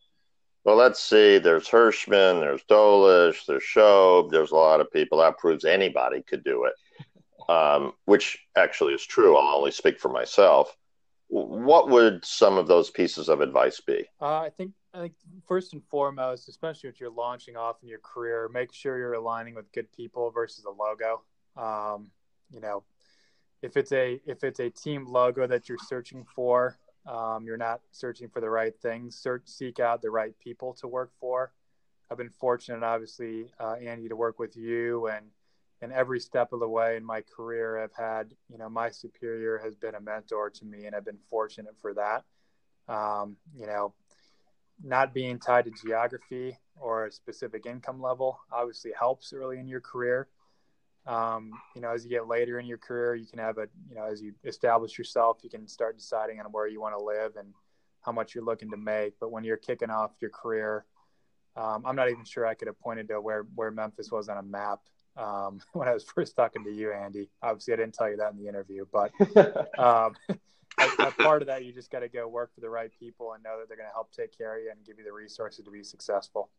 well, 0.64 0.76
let's 0.76 1.00
see, 1.00 1.38
there's 1.38 1.68
Hirschman, 1.68 2.40
there's 2.40 2.64
Dolich, 2.64 3.46
there's 3.46 3.64
Shope, 3.64 4.32
there's 4.32 4.52
a 4.52 4.56
lot 4.56 4.82
of 4.82 4.92
people. 4.92 5.20
That 5.20 5.38
proves 5.38 5.66
anybody 5.66 6.24
could 6.24 6.44
do 6.44 6.66
it, 6.66 7.52
um, 7.52 7.94
which 8.06 8.40
actually 8.56 8.94
is 8.94 9.06
true. 9.06 9.38
I'll 9.38 9.58
only 9.58 9.72
speak 9.72 10.00
for 10.00 10.10
myself. 10.10 10.76
What 11.28 11.90
would 11.90 12.24
some 12.24 12.58
of 12.58 12.68
those 12.68 12.90
pieces 12.90 13.30
of 13.30 13.42
advice 13.42 13.82
be? 13.82 14.06
Uh, 14.22 14.42
I 14.42 14.50
think 14.50 14.72
I 14.94 15.02
think 15.02 15.14
first 15.46 15.74
and 15.74 15.84
foremost, 15.90 16.48
especially 16.48 16.90
if 16.90 17.00
you're 17.00 17.12
launching 17.12 17.58
off 17.58 17.78
in 17.84 17.90
your 17.90 18.00
career, 18.00 18.50
make 18.54 18.74
sure 18.74 18.98
you're 18.98 19.14
aligning 19.14 19.54
with 19.54 19.72
good 19.72 19.92
people 19.92 20.32
versus 20.32 20.66
a 20.66 20.70
logo. 20.70 21.24
Um, 21.58 22.12
you 22.52 22.60
know, 22.60 22.84
if 23.62 23.78
it's 23.78 23.92
a 23.92 24.22
if 24.26 24.44
it's 24.44 24.60
a 24.60 24.70
team 24.70 25.06
logo 25.08 25.48
that 25.48 25.68
you're 25.68 25.78
searching 25.88 26.26
for, 26.36 26.78
um, 27.06 27.46
you're 27.46 27.58
not 27.58 27.82
searching 27.92 28.30
for 28.30 28.42
the 28.42 28.50
right 28.50 28.74
things. 28.82 29.16
Search, 29.16 29.44
seek 29.46 29.80
out 29.80 30.02
the 30.02 30.10
right 30.10 30.38
people 30.40 30.74
to 30.76 30.88
work 30.88 31.12
for. 31.20 31.54
I've 32.10 32.18
been 32.18 32.30
fortunate, 32.30 32.84
obviously, 32.84 33.52
uh, 33.60 33.74
Andy, 33.74 34.08
to 34.10 34.16
work 34.16 34.40
with 34.40 34.56
you, 34.56 35.08
and 35.08 35.26
and 35.82 35.92
every 35.92 36.20
step 36.20 36.54
of 36.54 36.60
the 36.60 36.70
way 36.70 36.96
in 36.96 37.06
my 37.06 37.22
career, 37.22 37.84
I've 37.84 37.94
had 37.94 38.34
you 38.50 38.58
know 38.58 38.70
my 38.70 38.90
superior 38.90 39.60
has 39.64 39.76
been 39.76 39.96
a 39.96 40.02
mentor 40.02 40.50
to 40.50 40.66
me, 40.66 40.86
and 40.86 40.96
I've 40.96 41.06
been 41.06 41.20
fortunate 41.30 41.76
for 41.82 41.94
that. 41.96 42.24
Um, 42.88 43.38
you 43.56 43.66
know, 43.66 43.94
not 44.84 45.14
being 45.14 45.40
tied 45.40 45.66
to 45.66 45.72
geography 45.84 46.58
or 46.76 47.06
a 47.06 47.12
specific 47.12 47.66
income 47.66 48.02
level 48.02 48.40
obviously 48.52 48.92
helps 48.98 49.34
early 49.34 49.60
in 49.60 49.68
your 49.68 49.82
career. 49.82 50.28
Um, 51.08 51.52
you 51.76 51.82
know, 51.82 51.92
as 51.92 52.04
you 52.04 52.10
get 52.10 52.28
later 52.28 52.60
in 52.60 52.66
your 52.66 52.78
career, 52.80 53.16
you 53.16 53.28
can 53.28 53.40
have 53.40 53.58
a, 53.58 53.68
you 53.90 53.96
know, 53.96 54.06
as 54.06 54.22
you 54.22 54.34
establish 54.44 54.98
yourself, 54.98 55.38
you 55.44 55.50
can 55.50 55.68
start 55.68 55.98
deciding 55.98 56.40
on 56.40 56.48
where 56.48 56.68
you 56.68 56.82
want 56.82 56.98
to 56.98 57.04
live 57.04 57.36
and 57.36 57.54
how 58.02 58.12
much 58.12 58.34
you're 58.34 58.44
looking 58.44 58.72
to 58.72 58.78
make. 58.78 59.14
But 59.20 59.32
when 59.32 59.44
you're 59.44 59.58
kicking 59.58 59.90
off 59.90 60.12
your 60.20 60.32
career, 60.32 60.86
um, 61.56 61.84
I'm 61.86 61.96
not 61.96 62.10
even 62.10 62.26
sure 62.26 62.46
I 62.46 62.54
could 62.54 62.68
have 62.68 62.80
pointed 62.80 63.08
to 63.10 63.22
where, 63.22 63.46
where 63.56 63.72
Memphis 63.72 64.12
was 64.12 64.30
on 64.30 64.38
a 64.38 64.44
map 64.44 64.80
um, 65.18 65.60
when 65.74 65.88
I 65.88 65.94
was 65.94 66.04
first 66.04 66.36
talking 66.36 66.64
to 66.64 66.72
you, 66.72 66.92
Andy. 66.92 67.30
Obviously, 67.42 67.74
I 67.74 67.78
didn't 67.78 67.94
tell 67.94 68.10
you 68.10 68.18
that 68.18 68.34
in 68.34 68.38
the 68.38 68.48
interview, 68.48 68.86
but 68.92 69.12
um, 69.80 70.16
a, 70.78 71.12
part 71.12 71.42
of 71.42 71.48
that, 71.48 71.64
you 71.64 71.74
just 71.74 71.92
got 71.92 72.00
to 72.00 72.10
go 72.10 72.28
work 72.28 72.54
for 72.54 72.62
the 72.62 72.70
right 72.70 72.92
people 73.00 73.34
and 73.34 73.44
know 73.44 73.60
that 73.60 73.68
they're 73.68 73.78
going 73.78 73.90
to 73.90 73.94
help 73.94 74.12
take 74.12 74.38
care 74.38 74.58
of 74.58 74.64
you 74.64 74.72
and 74.72 74.84
give 74.86 74.98
you 74.98 75.06
the 75.06 75.14
resources 75.14 75.64
to 75.64 75.72
be 75.72 75.84
successful. 75.84 76.50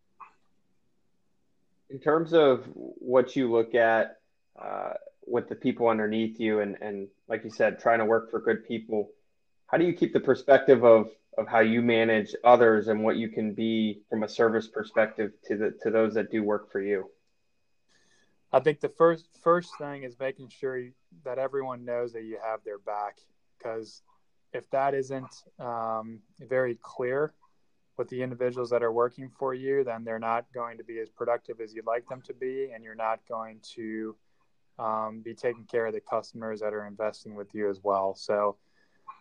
In 1.90 2.00
terms 2.00 2.32
of 2.32 2.64
what 2.74 3.36
you 3.36 3.50
look 3.50 3.74
at 3.74 4.18
uh, 4.60 4.94
with 5.26 5.48
the 5.48 5.54
people 5.54 5.88
underneath 5.88 6.38
you, 6.38 6.60
and, 6.60 6.76
and 6.80 7.08
like 7.28 7.44
you 7.44 7.50
said, 7.50 7.78
trying 7.80 7.98
to 7.98 8.04
work 8.04 8.30
for 8.30 8.40
good 8.40 8.66
people, 8.66 9.10
how 9.66 9.78
do 9.78 9.84
you 9.84 9.92
keep 9.92 10.12
the 10.12 10.20
perspective 10.20 10.84
of, 10.84 11.10
of 11.36 11.48
how 11.48 11.60
you 11.60 11.82
manage 11.82 12.34
others 12.44 12.88
and 12.88 13.02
what 13.02 13.16
you 13.16 13.28
can 13.28 13.52
be 13.52 14.02
from 14.08 14.22
a 14.22 14.28
service 14.28 14.68
perspective 14.68 15.32
to 15.44 15.56
the 15.56 15.78
to 15.82 15.90
those 15.90 16.14
that 16.14 16.30
do 16.30 16.42
work 16.42 16.70
for 16.70 16.80
you? 16.80 17.10
I 18.52 18.60
think 18.60 18.80
the 18.80 18.88
first 18.88 19.28
first 19.42 19.70
thing 19.78 20.04
is 20.04 20.16
making 20.18 20.48
sure 20.48 20.82
that 21.24 21.38
everyone 21.38 21.84
knows 21.84 22.12
that 22.12 22.22
you 22.22 22.38
have 22.42 22.60
their 22.64 22.78
back 22.78 23.18
because 23.58 24.02
if 24.52 24.70
that 24.70 24.94
isn't 24.94 25.42
um, 25.58 26.20
very 26.40 26.78
clear 26.80 27.34
with 27.98 28.08
the 28.08 28.22
individuals 28.22 28.70
that 28.70 28.82
are 28.82 28.92
working 28.92 29.30
for 29.38 29.54
you, 29.54 29.82
then 29.84 30.04
they're 30.04 30.18
not 30.18 30.46
going 30.54 30.78
to 30.78 30.84
be 30.84 30.98
as 31.00 31.08
productive 31.10 31.60
as 31.60 31.74
you'd 31.74 31.86
like 31.86 32.06
them 32.08 32.22
to 32.22 32.34
be, 32.34 32.70
and 32.74 32.84
you're 32.84 32.94
not 32.94 33.20
going 33.28 33.58
to 33.74 34.14
um, 34.78 35.20
be 35.24 35.34
taking 35.34 35.64
care 35.64 35.86
of 35.86 35.94
the 35.94 36.00
customers 36.00 36.60
that 36.60 36.74
are 36.74 36.86
investing 36.86 37.34
with 37.34 37.54
you 37.54 37.68
as 37.70 37.80
well. 37.82 38.14
So, 38.14 38.56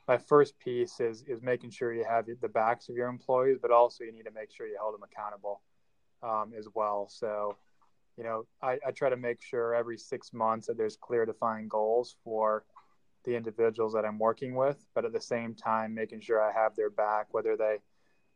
my 0.07 0.17
first 0.17 0.59
piece 0.59 0.99
is 0.99 1.23
is 1.27 1.41
making 1.41 1.71
sure 1.71 1.93
you 1.93 2.05
have 2.07 2.25
the 2.41 2.49
backs 2.49 2.89
of 2.89 2.95
your 2.95 3.07
employees, 3.07 3.57
but 3.61 3.71
also 3.71 4.03
you 4.03 4.11
need 4.11 4.25
to 4.25 4.31
make 4.31 4.51
sure 4.51 4.67
you 4.67 4.77
hold 4.79 4.93
them 4.93 5.03
accountable 5.03 5.61
um, 6.21 6.53
as 6.57 6.67
well. 6.73 7.07
So, 7.09 7.57
you 8.17 8.23
know, 8.23 8.45
I, 8.61 8.77
I 8.85 8.91
try 8.91 9.09
to 9.09 9.17
make 9.17 9.41
sure 9.41 9.73
every 9.73 9.97
six 9.97 10.33
months 10.33 10.67
that 10.67 10.77
there's 10.77 10.97
clear 10.97 11.25
defined 11.25 11.69
goals 11.69 12.15
for 12.23 12.65
the 13.25 13.35
individuals 13.35 13.93
that 13.93 14.05
I'm 14.05 14.19
working 14.19 14.55
with, 14.55 14.85
but 14.93 15.05
at 15.05 15.11
the 15.11 15.21
same 15.21 15.55
time, 15.55 15.93
making 15.93 16.21
sure 16.21 16.41
I 16.41 16.51
have 16.51 16.75
their 16.75 16.89
back, 16.89 17.27
whether 17.31 17.57
they 17.57 17.77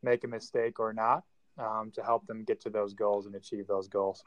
make 0.02 0.24
a 0.24 0.28
mistake 0.28 0.80
or 0.80 0.94
not, 0.94 1.24
um, 1.58 1.92
to 1.94 2.04
help 2.04 2.26
them 2.28 2.44
get 2.44 2.62
to 2.62 2.70
those 2.70 2.94
goals 2.94 3.26
and 3.26 3.36
achieve 3.36 3.68
those 3.68 3.88
goals. 3.88 4.24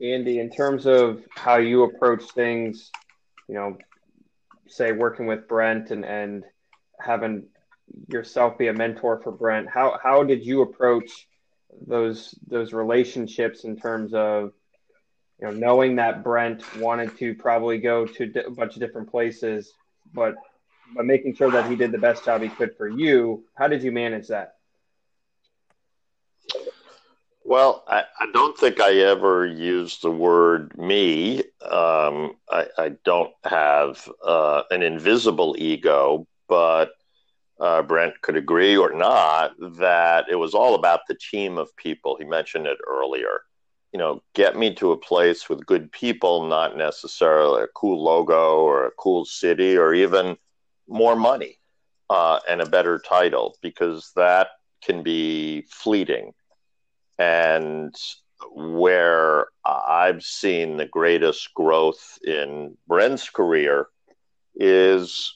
Andy, 0.00 0.38
in 0.38 0.50
terms 0.50 0.86
of 0.86 1.24
how 1.30 1.56
you 1.56 1.82
approach 1.82 2.22
things, 2.30 2.90
you 3.48 3.54
know, 3.54 3.76
say 4.68 4.92
working 4.92 5.26
with 5.26 5.48
Brent 5.48 5.90
and, 5.90 6.04
and 6.04 6.44
having 7.00 7.46
yourself 8.08 8.58
be 8.58 8.68
a 8.68 8.72
mentor 8.72 9.20
for 9.22 9.32
Brent. 9.32 9.68
How 9.68 9.98
how 10.02 10.22
did 10.22 10.44
you 10.44 10.62
approach 10.62 11.26
those 11.86 12.34
those 12.46 12.72
relationships 12.72 13.64
in 13.64 13.76
terms 13.76 14.14
of 14.14 14.52
you 15.40 15.48
know 15.48 15.52
knowing 15.52 15.96
that 15.96 16.22
Brent 16.22 16.62
wanted 16.76 17.16
to 17.18 17.34
probably 17.34 17.78
go 17.78 18.06
to 18.06 18.32
a 18.46 18.50
bunch 18.50 18.74
of 18.74 18.80
different 18.80 19.10
places, 19.10 19.72
but 20.12 20.34
but 20.94 21.04
making 21.04 21.34
sure 21.34 21.50
that 21.50 21.68
he 21.68 21.76
did 21.76 21.92
the 21.92 21.98
best 21.98 22.24
job 22.24 22.42
he 22.42 22.48
could 22.48 22.76
for 22.76 22.88
you. 22.88 23.44
How 23.54 23.68
did 23.68 23.82
you 23.82 23.92
manage 23.92 24.28
that? 24.28 24.57
Well, 27.48 27.82
I, 27.88 28.04
I 28.20 28.26
don't 28.34 28.58
think 28.58 28.78
I 28.78 28.96
ever 28.96 29.46
used 29.46 30.02
the 30.02 30.10
word 30.10 30.76
me. 30.76 31.38
Um, 31.62 32.36
I, 32.50 32.66
I, 32.76 32.92
don't 33.06 33.32
have 33.42 34.06
uh, 34.22 34.64
an 34.70 34.82
invisible 34.82 35.56
ego, 35.58 36.26
but 36.46 36.90
uh, 37.58 37.80
Brent 37.84 38.20
could 38.20 38.36
agree 38.36 38.76
or 38.76 38.92
not 38.92 39.54
that 39.78 40.26
it 40.30 40.34
was 40.34 40.52
all 40.52 40.74
about 40.74 41.00
the 41.08 41.14
team 41.14 41.56
of 41.56 41.74
people. 41.78 42.18
He 42.18 42.26
mentioned 42.26 42.66
it 42.66 42.76
earlier. 42.86 43.40
You 43.94 43.98
know, 43.98 44.22
get 44.34 44.58
me 44.58 44.74
to 44.74 44.92
a 44.92 44.98
place 44.98 45.48
with 45.48 45.64
good 45.64 45.90
people, 45.90 46.46
not 46.46 46.76
necessarily 46.76 47.62
a 47.62 47.68
cool 47.68 48.04
logo 48.04 48.58
or 48.58 48.84
a 48.84 48.92
cool 48.98 49.24
city 49.24 49.74
or 49.74 49.94
even 49.94 50.36
more 50.86 51.16
money 51.16 51.56
uh, 52.10 52.40
and 52.46 52.60
a 52.60 52.68
better 52.68 52.98
title, 52.98 53.56
because 53.62 54.12
that 54.16 54.48
can 54.82 55.02
be 55.02 55.62
fleeting 55.70 56.34
and 57.18 57.94
where 58.54 59.46
I've 59.64 60.22
seen 60.22 60.76
the 60.76 60.86
greatest 60.86 61.52
growth 61.54 62.18
in 62.24 62.76
Brent's 62.86 63.28
career 63.28 63.88
is 64.54 65.34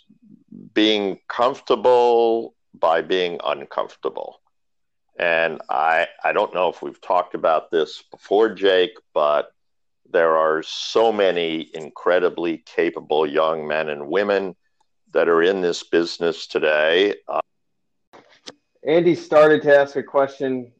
being 0.75 1.19
comfortable 1.29 2.55
by 2.75 3.03
being 3.03 3.41
uncomfortable. 3.45 4.41
And 5.19 5.61
I, 5.69 6.09
I 6.25 6.33
don't 6.33 6.55
know 6.55 6.69
if 6.69 6.83
we've 6.83 7.01
talked 7.01 7.35
about 7.35 7.71
this 7.71 8.03
before, 8.11 8.55
Jake, 8.55 8.97
but 9.13 9.53
there 10.11 10.37
are 10.37 10.63
so 10.63 11.13
many 11.13 11.71
incredibly 11.75 12.59
capable 12.59 13.27
young 13.27 13.67
men 13.67 13.89
and 13.89 14.09
women 14.09 14.55
that 15.13 15.29
are 15.29 15.43
in 15.43 15.61
this 15.61 15.83
business 15.83 16.47
today. 16.47 17.15
Uh, 17.29 17.41
Andy 18.87 19.15
started 19.15 19.63
to 19.63 19.77
ask 19.77 19.97
a 19.97 20.03
question 20.03 20.73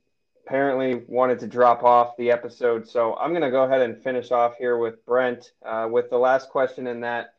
apparently 0.45 1.05
wanted 1.07 1.39
to 1.41 1.47
drop 1.47 1.83
off 1.83 2.17
the 2.17 2.31
episode. 2.31 2.89
So 2.89 3.15
I'm 3.17 3.31
going 3.31 3.43
to 3.43 3.51
go 3.51 3.65
ahead 3.65 3.83
and 3.83 4.03
finish 4.03 4.31
off 4.31 4.57
here 4.57 4.77
with 4.77 5.05
Brent 5.07 5.53
uh, 5.65 5.89
with 5.91 6.11
the 6.11 6.19
last 6.19 6.51
question 6.51 6.87
in 6.87 7.01
that, 7.01 7.35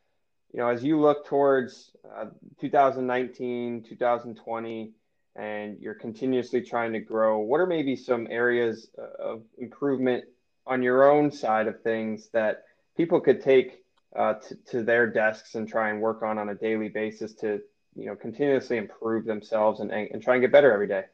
you 0.52 0.60
know, 0.60 0.68
as 0.68 0.82
you 0.82 1.00
look 1.00 1.26
towards 1.26 1.90
uh, 2.16 2.26
2019, 2.60 3.84
2020, 3.88 4.92
and 5.36 5.78
you're 5.80 5.94
continuously 5.94 6.62
trying 6.62 6.92
to 6.92 7.00
grow, 7.00 7.38
what 7.38 7.60
are 7.60 7.66
maybe 7.66 7.96
some 7.96 8.26
areas 8.30 8.88
uh, 8.98 9.22
of 9.22 9.42
improvement 9.58 10.24
on 10.66 10.82
your 10.82 11.10
own 11.10 11.30
side 11.30 11.66
of 11.66 11.82
things 11.82 12.28
that 12.32 12.62
people 12.96 13.20
could 13.20 13.42
take 13.42 13.82
uh, 14.16 14.34
to, 14.34 14.54
to 14.70 14.82
their 14.82 15.08
desks 15.10 15.56
and 15.56 15.68
try 15.68 15.90
and 15.90 16.00
work 16.00 16.22
on 16.22 16.38
on 16.38 16.48
a 16.50 16.54
daily 16.54 16.88
basis 16.88 17.34
to, 17.34 17.60
you 17.96 18.06
know, 18.06 18.14
continuously 18.14 18.76
improve 18.76 19.24
themselves 19.24 19.80
and, 19.80 19.90
and 19.90 20.22
try 20.22 20.34
and 20.34 20.40
get 20.40 20.52
better 20.52 20.72
every 20.72 20.86
day? 20.86 21.04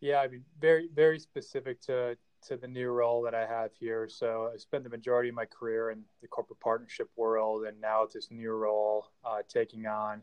Yeah, 0.00 0.20
I 0.20 0.28
mean, 0.28 0.44
very 0.60 0.88
very 0.94 1.18
specific 1.18 1.80
to 1.82 2.16
to 2.46 2.56
the 2.56 2.68
new 2.68 2.88
role 2.88 3.22
that 3.22 3.34
I 3.34 3.46
have 3.46 3.70
here. 3.78 4.08
So 4.08 4.50
I 4.52 4.56
spent 4.56 4.84
the 4.84 4.90
majority 4.90 5.28
of 5.28 5.34
my 5.34 5.44
career 5.44 5.90
in 5.90 6.02
the 6.22 6.28
corporate 6.28 6.60
partnership 6.60 7.10
world, 7.16 7.66
and 7.66 7.78
now 7.80 8.04
it's 8.04 8.14
this 8.14 8.30
new 8.30 8.52
role, 8.52 9.08
uh, 9.24 9.42
taking 9.46 9.86
on 9.86 10.22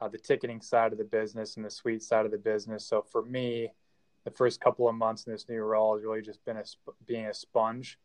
uh, 0.00 0.08
the 0.08 0.18
ticketing 0.18 0.60
side 0.60 0.92
of 0.92 0.98
the 0.98 1.04
business 1.04 1.56
and 1.56 1.64
the 1.64 1.70
suite 1.70 2.02
side 2.02 2.24
of 2.24 2.30
the 2.30 2.38
business. 2.38 2.86
So 2.86 3.02
for 3.02 3.24
me, 3.24 3.72
the 4.24 4.30
first 4.30 4.60
couple 4.60 4.88
of 4.88 4.94
months 4.94 5.24
in 5.24 5.32
this 5.32 5.48
new 5.48 5.62
role 5.62 5.96
has 5.96 6.04
really 6.04 6.22
just 6.22 6.44
been 6.44 6.58
a, 6.58 6.64
being 7.06 7.26
a 7.26 7.34
sponge 7.34 7.98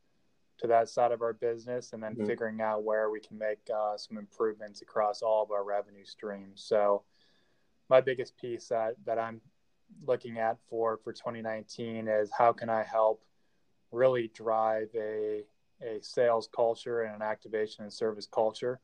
to 0.58 0.68
that 0.68 0.90
side 0.90 1.12
of 1.12 1.22
our 1.22 1.34
business, 1.34 1.94
and 1.94 2.02
then 2.02 2.14
mm-hmm. 2.14 2.26
figuring 2.26 2.62
out 2.62 2.84
where 2.84 3.12
we 3.12 3.20
can 3.20 3.38
make 3.38 3.60
uh, 3.76 3.98
some 3.98 4.18
improvements 4.18 4.82
across 4.82 5.22
all 5.22 5.44
of 5.44 5.52
our 5.52 5.64
revenue 5.64 6.06
streams. 6.06 6.64
So 6.64 7.04
my 7.90 8.02
biggest 8.02 8.36
piece 8.38 8.70
that 8.70 8.96
that 9.06 9.20
I'm 9.20 9.42
looking 10.06 10.38
at 10.38 10.58
for 10.70 11.00
for 11.04 11.14
2019 11.14 12.08
is 12.08 12.30
how 12.38 12.52
can 12.52 12.70
I 12.70 12.84
help 12.84 13.24
really 13.92 14.32
drive 14.34 14.90
a 14.96 15.44
a 15.82 16.02
sales 16.02 16.50
culture 16.56 17.02
and 17.02 17.16
an 17.16 17.22
activation 17.22 17.84
and 17.84 17.92
service 17.92 18.28
culture 18.32 18.80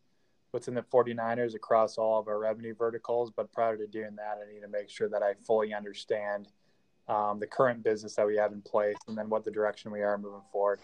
within 0.52 0.74
the 0.74 0.82
49ers 0.82 1.56
across 1.56 1.98
all 1.98 2.20
of 2.20 2.28
our 2.28 2.40
revenue 2.40 2.76
verticals. 2.76 3.32
But 3.36 3.52
prior 3.52 3.78
to 3.78 3.88
doing 3.88 4.16
that, 4.18 4.40
I 4.44 4.52
need 4.52 4.62
to 4.62 4.68
make 4.68 4.90
sure 4.90 5.10
that 5.10 5.22
I 5.22 5.34
fully 5.46 5.74
understand 5.74 6.48
um, 7.08 7.40
the 7.40 7.48
current 7.48 7.84
business 7.84 8.16
that 8.16 8.28
we 8.28 8.36
have 8.38 8.52
in 8.52 8.62
place 8.62 8.98
and 9.08 9.18
then 9.18 9.30
what 9.30 9.44
the 9.44 9.52
direction 9.52 9.92
we 9.92 10.02
are 10.02 10.18
moving 10.18 10.42
forward. 10.52 10.80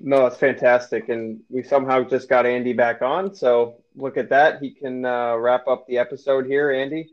No, 0.00 0.22
that's 0.22 0.36
fantastic. 0.36 1.08
And 1.08 1.40
we 1.48 1.62
somehow 1.62 2.04
just 2.04 2.28
got 2.28 2.44
Andy 2.44 2.74
back 2.74 3.00
on. 3.00 3.34
So 3.34 3.76
look 3.96 4.18
at 4.18 4.28
that. 4.28 4.60
He 4.60 4.70
can 4.70 5.04
uh, 5.04 5.36
wrap 5.36 5.66
up 5.68 5.86
the 5.86 5.98
episode 5.98 6.46
here, 6.46 6.70
Andy. 6.70 7.10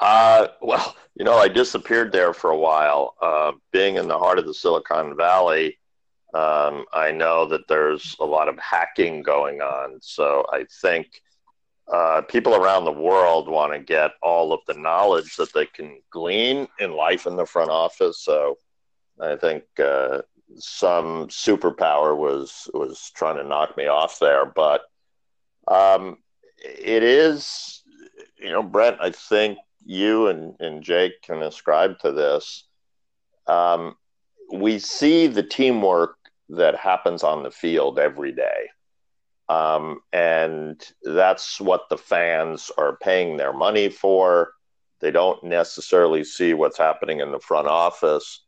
Uh, 0.00 0.48
well, 0.62 0.96
you 1.14 1.24
know, 1.24 1.36
I 1.36 1.48
disappeared 1.48 2.12
there 2.12 2.32
for 2.32 2.50
a 2.50 2.56
while. 2.56 3.14
Uh, 3.20 3.52
being 3.72 3.96
in 3.96 4.08
the 4.08 4.18
heart 4.18 4.38
of 4.38 4.46
the 4.46 4.54
Silicon 4.54 5.16
Valley, 5.16 5.78
um, 6.32 6.86
I 6.92 7.12
know 7.12 7.46
that 7.46 7.68
there's 7.68 8.16
a 8.20 8.24
lot 8.24 8.48
of 8.48 8.58
hacking 8.58 9.22
going 9.22 9.60
on. 9.60 9.98
So 10.00 10.46
I 10.52 10.64
think 10.80 11.20
uh, 11.92 12.22
people 12.22 12.54
around 12.54 12.84
the 12.84 12.92
world 12.92 13.48
want 13.48 13.72
to 13.74 13.78
get 13.80 14.12
all 14.22 14.52
of 14.52 14.60
the 14.66 14.74
knowledge 14.74 15.36
that 15.36 15.52
they 15.52 15.66
can 15.66 16.00
glean 16.10 16.68
in 16.78 16.92
life 16.94 17.26
in 17.26 17.36
the 17.36 17.44
front 17.46 17.70
office. 17.70 18.24
So 18.24 18.56
I 19.20 19.36
think 19.36 19.64
uh, 19.78 20.22
some 20.56 21.28
superpower 21.28 22.16
was 22.16 22.70
was 22.72 23.10
trying 23.14 23.36
to 23.36 23.44
knock 23.44 23.76
me 23.76 23.86
off 23.86 24.18
there, 24.18 24.46
but 24.46 24.82
um, 25.68 26.18
it 26.64 27.02
is, 27.02 27.82
you 28.38 28.50
know, 28.50 28.62
Brent. 28.62 28.98
I 29.00 29.10
think 29.10 29.58
you 29.90 30.28
and, 30.28 30.54
and 30.60 30.84
Jake 30.84 31.20
can 31.22 31.42
ascribe 31.42 31.98
to 31.98 32.12
this. 32.12 32.64
Um, 33.48 33.96
we 34.52 34.78
see 34.78 35.26
the 35.26 35.42
teamwork 35.42 36.16
that 36.50 36.76
happens 36.76 37.24
on 37.24 37.42
the 37.42 37.50
field 37.50 37.98
every 37.98 38.32
day. 38.32 38.68
Um, 39.48 40.00
and 40.12 40.80
that's 41.02 41.60
what 41.60 41.88
the 41.90 41.98
fans 41.98 42.70
are 42.78 42.98
paying 43.02 43.36
their 43.36 43.52
money 43.52 43.88
for. 43.88 44.52
They 45.00 45.10
don't 45.10 45.42
necessarily 45.42 46.22
see 46.22 46.54
what's 46.54 46.78
happening 46.78 47.18
in 47.18 47.32
the 47.32 47.40
front 47.40 47.66
office, 47.66 48.44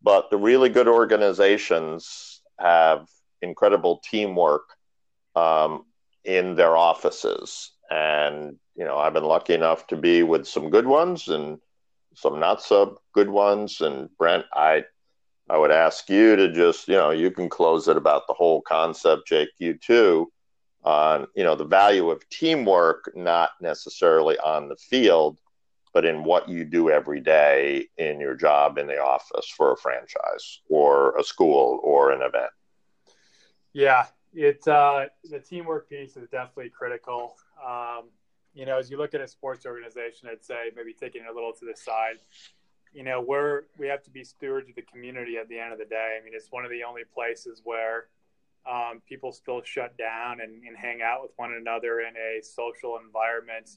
but 0.00 0.30
the 0.30 0.36
really 0.36 0.68
good 0.68 0.86
organizations 0.86 2.40
have 2.60 3.08
incredible 3.42 4.00
teamwork 4.08 4.62
um, 5.34 5.86
in 6.24 6.54
their 6.54 6.76
offices. 6.76 7.73
And 7.90 8.58
you 8.76 8.84
know, 8.84 8.98
I've 8.98 9.14
been 9.14 9.24
lucky 9.24 9.54
enough 9.54 9.86
to 9.88 9.96
be 9.96 10.22
with 10.22 10.46
some 10.46 10.70
good 10.70 10.86
ones 10.86 11.28
and 11.28 11.58
some 12.14 12.40
not 12.40 12.62
so 12.62 13.00
good 13.12 13.28
ones. 13.28 13.80
And 13.80 14.08
Brent, 14.18 14.44
I 14.52 14.84
I 15.48 15.58
would 15.58 15.70
ask 15.70 16.08
you 16.08 16.36
to 16.36 16.50
just, 16.50 16.88
you 16.88 16.94
know, 16.94 17.10
you 17.10 17.30
can 17.30 17.48
close 17.48 17.86
it 17.88 17.96
about 17.96 18.26
the 18.26 18.32
whole 18.32 18.62
concept, 18.62 19.28
Jake, 19.28 19.50
you 19.58 19.74
too, 19.74 20.32
on, 20.84 21.26
you 21.36 21.44
know, 21.44 21.54
the 21.54 21.66
value 21.66 22.08
of 22.10 22.26
teamwork, 22.30 23.12
not 23.14 23.50
necessarily 23.60 24.38
on 24.38 24.68
the 24.68 24.76
field, 24.76 25.38
but 25.92 26.06
in 26.06 26.24
what 26.24 26.48
you 26.48 26.64
do 26.64 26.88
every 26.88 27.20
day 27.20 27.86
in 27.98 28.20
your 28.20 28.34
job 28.34 28.78
in 28.78 28.86
the 28.86 28.98
office 28.98 29.46
for 29.54 29.72
a 29.72 29.76
franchise 29.76 30.60
or 30.70 31.16
a 31.18 31.22
school 31.22 31.78
or 31.82 32.10
an 32.10 32.22
event. 32.22 32.50
Yeah, 33.74 34.06
it 34.32 34.66
uh, 34.66 35.06
the 35.24 35.40
teamwork 35.40 35.90
piece 35.90 36.16
is 36.16 36.28
definitely 36.30 36.70
critical. 36.70 37.36
Um, 37.62 38.04
you 38.54 38.66
know, 38.66 38.78
as 38.78 38.90
you 38.90 38.96
look 38.96 39.14
at 39.14 39.20
a 39.20 39.28
sports 39.28 39.66
organization, 39.66 40.28
I'd 40.30 40.44
say 40.44 40.70
maybe 40.76 40.92
taking 40.92 41.22
it 41.22 41.30
a 41.30 41.34
little 41.34 41.52
to 41.52 41.64
the 41.64 41.76
side. 41.76 42.18
You 42.92 43.02
know, 43.02 43.20
we're 43.20 43.62
we 43.78 43.88
have 43.88 44.02
to 44.04 44.10
be 44.10 44.22
stewards 44.22 44.68
of 44.68 44.76
the 44.76 44.82
community 44.82 45.36
at 45.36 45.48
the 45.48 45.58
end 45.58 45.72
of 45.72 45.78
the 45.78 45.84
day. 45.84 46.18
I 46.20 46.24
mean, 46.24 46.34
it's 46.34 46.48
one 46.50 46.64
of 46.64 46.70
the 46.70 46.84
only 46.84 47.02
places 47.12 47.60
where 47.64 48.06
um, 48.70 49.02
people 49.06 49.32
still 49.32 49.60
shut 49.62 49.98
down 49.98 50.40
and, 50.40 50.62
and, 50.64 50.74
hang 50.74 51.02
out 51.02 51.20
with 51.20 51.32
one 51.36 51.52
another 51.52 52.00
in 52.00 52.14
a 52.16 52.42
social 52.42 52.98
environment, 53.04 53.68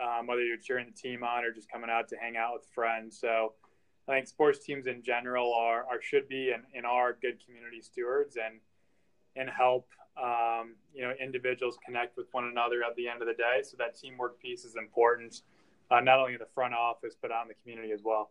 um, 0.00 0.28
whether 0.28 0.40
you're 0.44 0.56
cheering 0.56 0.86
the 0.86 0.92
team 0.92 1.24
on 1.24 1.44
or 1.44 1.50
just 1.50 1.68
coming 1.68 1.90
out 1.90 2.06
to 2.10 2.16
hang 2.16 2.36
out 2.36 2.52
with 2.54 2.64
friends. 2.72 3.18
So, 3.18 3.54
I 4.06 4.12
think 4.12 4.28
sports 4.28 4.64
teams 4.64 4.86
in 4.86 5.02
general 5.02 5.52
are, 5.54 5.84
are 5.90 6.00
should 6.00 6.28
be 6.28 6.52
and, 6.52 6.62
and 6.74 6.84
are 6.84 7.16
good 7.20 7.44
community 7.44 7.80
stewards 7.80 8.36
and 8.36 8.60
and 9.36 9.50
help 9.50 9.88
um, 10.16 10.74
you 10.94 11.02
know 11.02 11.12
individuals 11.20 11.78
connect 11.84 12.16
with 12.16 12.26
one 12.32 12.44
another 12.44 12.82
at 12.82 12.96
the 12.96 13.08
end 13.08 13.22
of 13.22 13.28
the 13.28 13.34
day. 13.34 13.62
So 13.62 13.76
that 13.78 13.98
teamwork 13.98 14.40
piece 14.40 14.64
is 14.64 14.76
important, 14.76 15.42
uh, 15.90 16.00
not 16.00 16.18
only 16.18 16.34
in 16.34 16.38
the 16.38 16.48
front 16.54 16.74
office 16.74 17.14
but 17.20 17.30
on 17.30 17.48
the 17.48 17.54
community 17.62 17.92
as 17.92 18.00
well. 18.04 18.30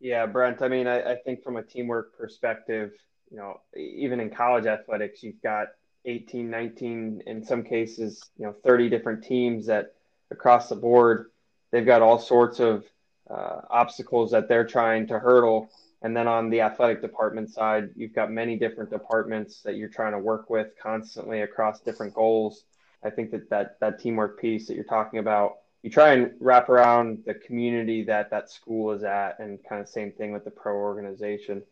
Yeah, 0.00 0.26
Brent. 0.26 0.62
I 0.62 0.68
mean, 0.68 0.88
I, 0.88 1.12
I 1.12 1.16
think 1.16 1.44
from 1.44 1.56
a 1.56 1.62
teamwork 1.62 2.18
perspective, 2.18 2.90
you 3.30 3.36
know, 3.36 3.60
even 3.76 4.18
in 4.18 4.30
college 4.30 4.66
athletics, 4.66 5.22
you've 5.22 5.40
got 5.42 5.68
18, 6.04 6.50
19, 6.50 7.22
in 7.26 7.44
some 7.44 7.62
cases, 7.62 8.30
you 8.36 8.44
know, 8.44 8.54
30 8.64 8.90
different 8.90 9.22
teams 9.22 9.66
that 9.66 9.94
across 10.30 10.68
the 10.68 10.74
board, 10.74 11.30
they've 11.70 11.86
got 11.86 12.02
all 12.02 12.18
sorts 12.18 12.58
of 12.58 12.84
uh, 13.30 13.60
obstacles 13.70 14.32
that 14.32 14.48
they're 14.48 14.66
trying 14.66 15.06
to 15.06 15.18
hurdle. 15.18 15.70
And 16.02 16.16
then 16.16 16.26
on 16.26 16.50
the 16.50 16.60
athletic 16.60 17.00
department 17.00 17.50
side, 17.50 17.90
you've 17.94 18.12
got 18.12 18.30
many 18.30 18.56
different 18.56 18.90
departments 18.90 19.62
that 19.62 19.76
you're 19.76 19.88
trying 19.88 20.12
to 20.12 20.18
work 20.18 20.50
with 20.50 20.68
constantly 20.82 21.42
across 21.42 21.80
different 21.80 22.12
goals. 22.12 22.64
I 23.04 23.10
think 23.10 23.30
that 23.30 23.48
that, 23.50 23.78
that 23.80 24.00
teamwork 24.00 24.40
piece 24.40 24.66
that 24.66 24.74
you're 24.74 24.84
talking 24.84 25.20
about, 25.20 25.58
you 25.82 25.90
try 25.90 26.12
and 26.12 26.32
wrap 26.40 26.68
around 26.68 27.22
the 27.24 27.34
community 27.34 28.04
that 28.04 28.30
that 28.30 28.50
school 28.50 28.92
is 28.92 29.04
at, 29.04 29.38
and 29.38 29.58
kind 29.68 29.80
of 29.80 29.88
same 29.88 30.12
thing 30.12 30.32
with 30.32 30.44
the 30.44 30.50
pro 30.50 30.74
organization. 30.74 31.62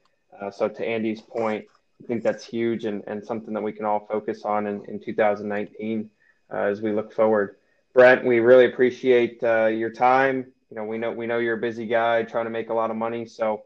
Uh, 0.40 0.50
so 0.50 0.68
to 0.68 0.84
Andy's 0.86 1.20
point, 1.20 1.66
I 2.02 2.06
think 2.06 2.22
that's 2.22 2.44
huge 2.44 2.84
and, 2.84 3.02
and 3.06 3.24
something 3.24 3.52
that 3.54 3.62
we 3.62 3.72
can 3.72 3.84
all 3.84 4.06
focus 4.10 4.44
on 4.44 4.66
in, 4.66 4.84
in 4.86 5.00
2019 5.00 6.10
uh, 6.52 6.56
as 6.56 6.80
we 6.80 6.92
look 6.92 7.12
forward. 7.12 7.56
Brent, 7.92 8.24
we 8.24 8.38
really 8.38 8.66
appreciate 8.66 9.42
uh, 9.42 9.66
your 9.66 9.90
time. 9.90 10.52
You 10.70 10.76
know, 10.76 10.84
we 10.84 10.98
know 10.98 11.10
we 11.10 11.26
know 11.26 11.38
you're 11.38 11.56
a 11.56 11.60
busy 11.60 11.86
guy 11.86 12.22
trying 12.22 12.44
to 12.44 12.50
make 12.50 12.70
a 12.70 12.74
lot 12.74 12.90
of 12.90 12.96
money, 12.96 13.26
so 13.26 13.62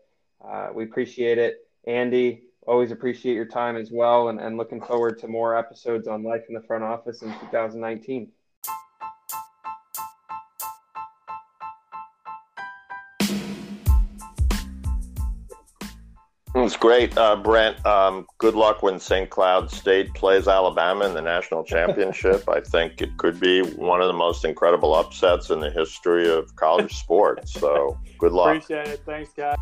uh, 0.49 0.69
we 0.75 0.85
appreciate 0.85 1.39
it. 1.39 1.69
Andy, 1.87 2.43
always 2.67 2.91
appreciate 2.91 3.35
your 3.35 3.47
time 3.47 3.77
as 3.77 3.91
well, 3.91 4.29
and, 4.29 4.41
and 4.41 4.57
looking 4.57 4.81
forward 4.81 5.19
to 5.21 5.29
more 5.29 5.57
episodes 5.57 6.09
on 6.09 6.23
life 6.23 6.43
in 6.49 6.55
the 6.55 6.63
front 6.63 6.85
office 6.85 7.23
in 7.23 7.29
2019. 7.41 8.31
It's 16.57 16.77
great, 16.77 17.17
uh, 17.19 17.37
Brent. 17.37 17.85
Um, 17.85 18.27
good 18.39 18.55
luck 18.55 18.83
when 18.83 19.01
St. 19.01 19.29
Cloud 19.29 19.71
State 19.71 20.15
plays 20.15 20.47
Alabama 20.47 21.05
in 21.05 21.13
the 21.13 21.21
national 21.21 21.65
championship. 21.65 22.49
I 22.49 22.61
think 22.61 23.03
it 23.03 23.17
could 23.19 23.41
be 23.41 23.63
one 23.63 24.01
of 24.01 24.07
the 24.07 24.15
most 24.15 24.45
incredible 24.45 24.95
upsets 24.95 25.51
in 25.51 25.59
the 25.59 25.71
history 25.71 26.31
of 26.31 26.55
college 26.55 26.95
sports. 26.95 27.53
So, 27.53 27.99
good 28.19 28.33
luck. 28.33 28.57
Appreciate 28.57 28.87
it. 28.87 29.03
Thanks, 29.05 29.33
guys. 29.33 29.57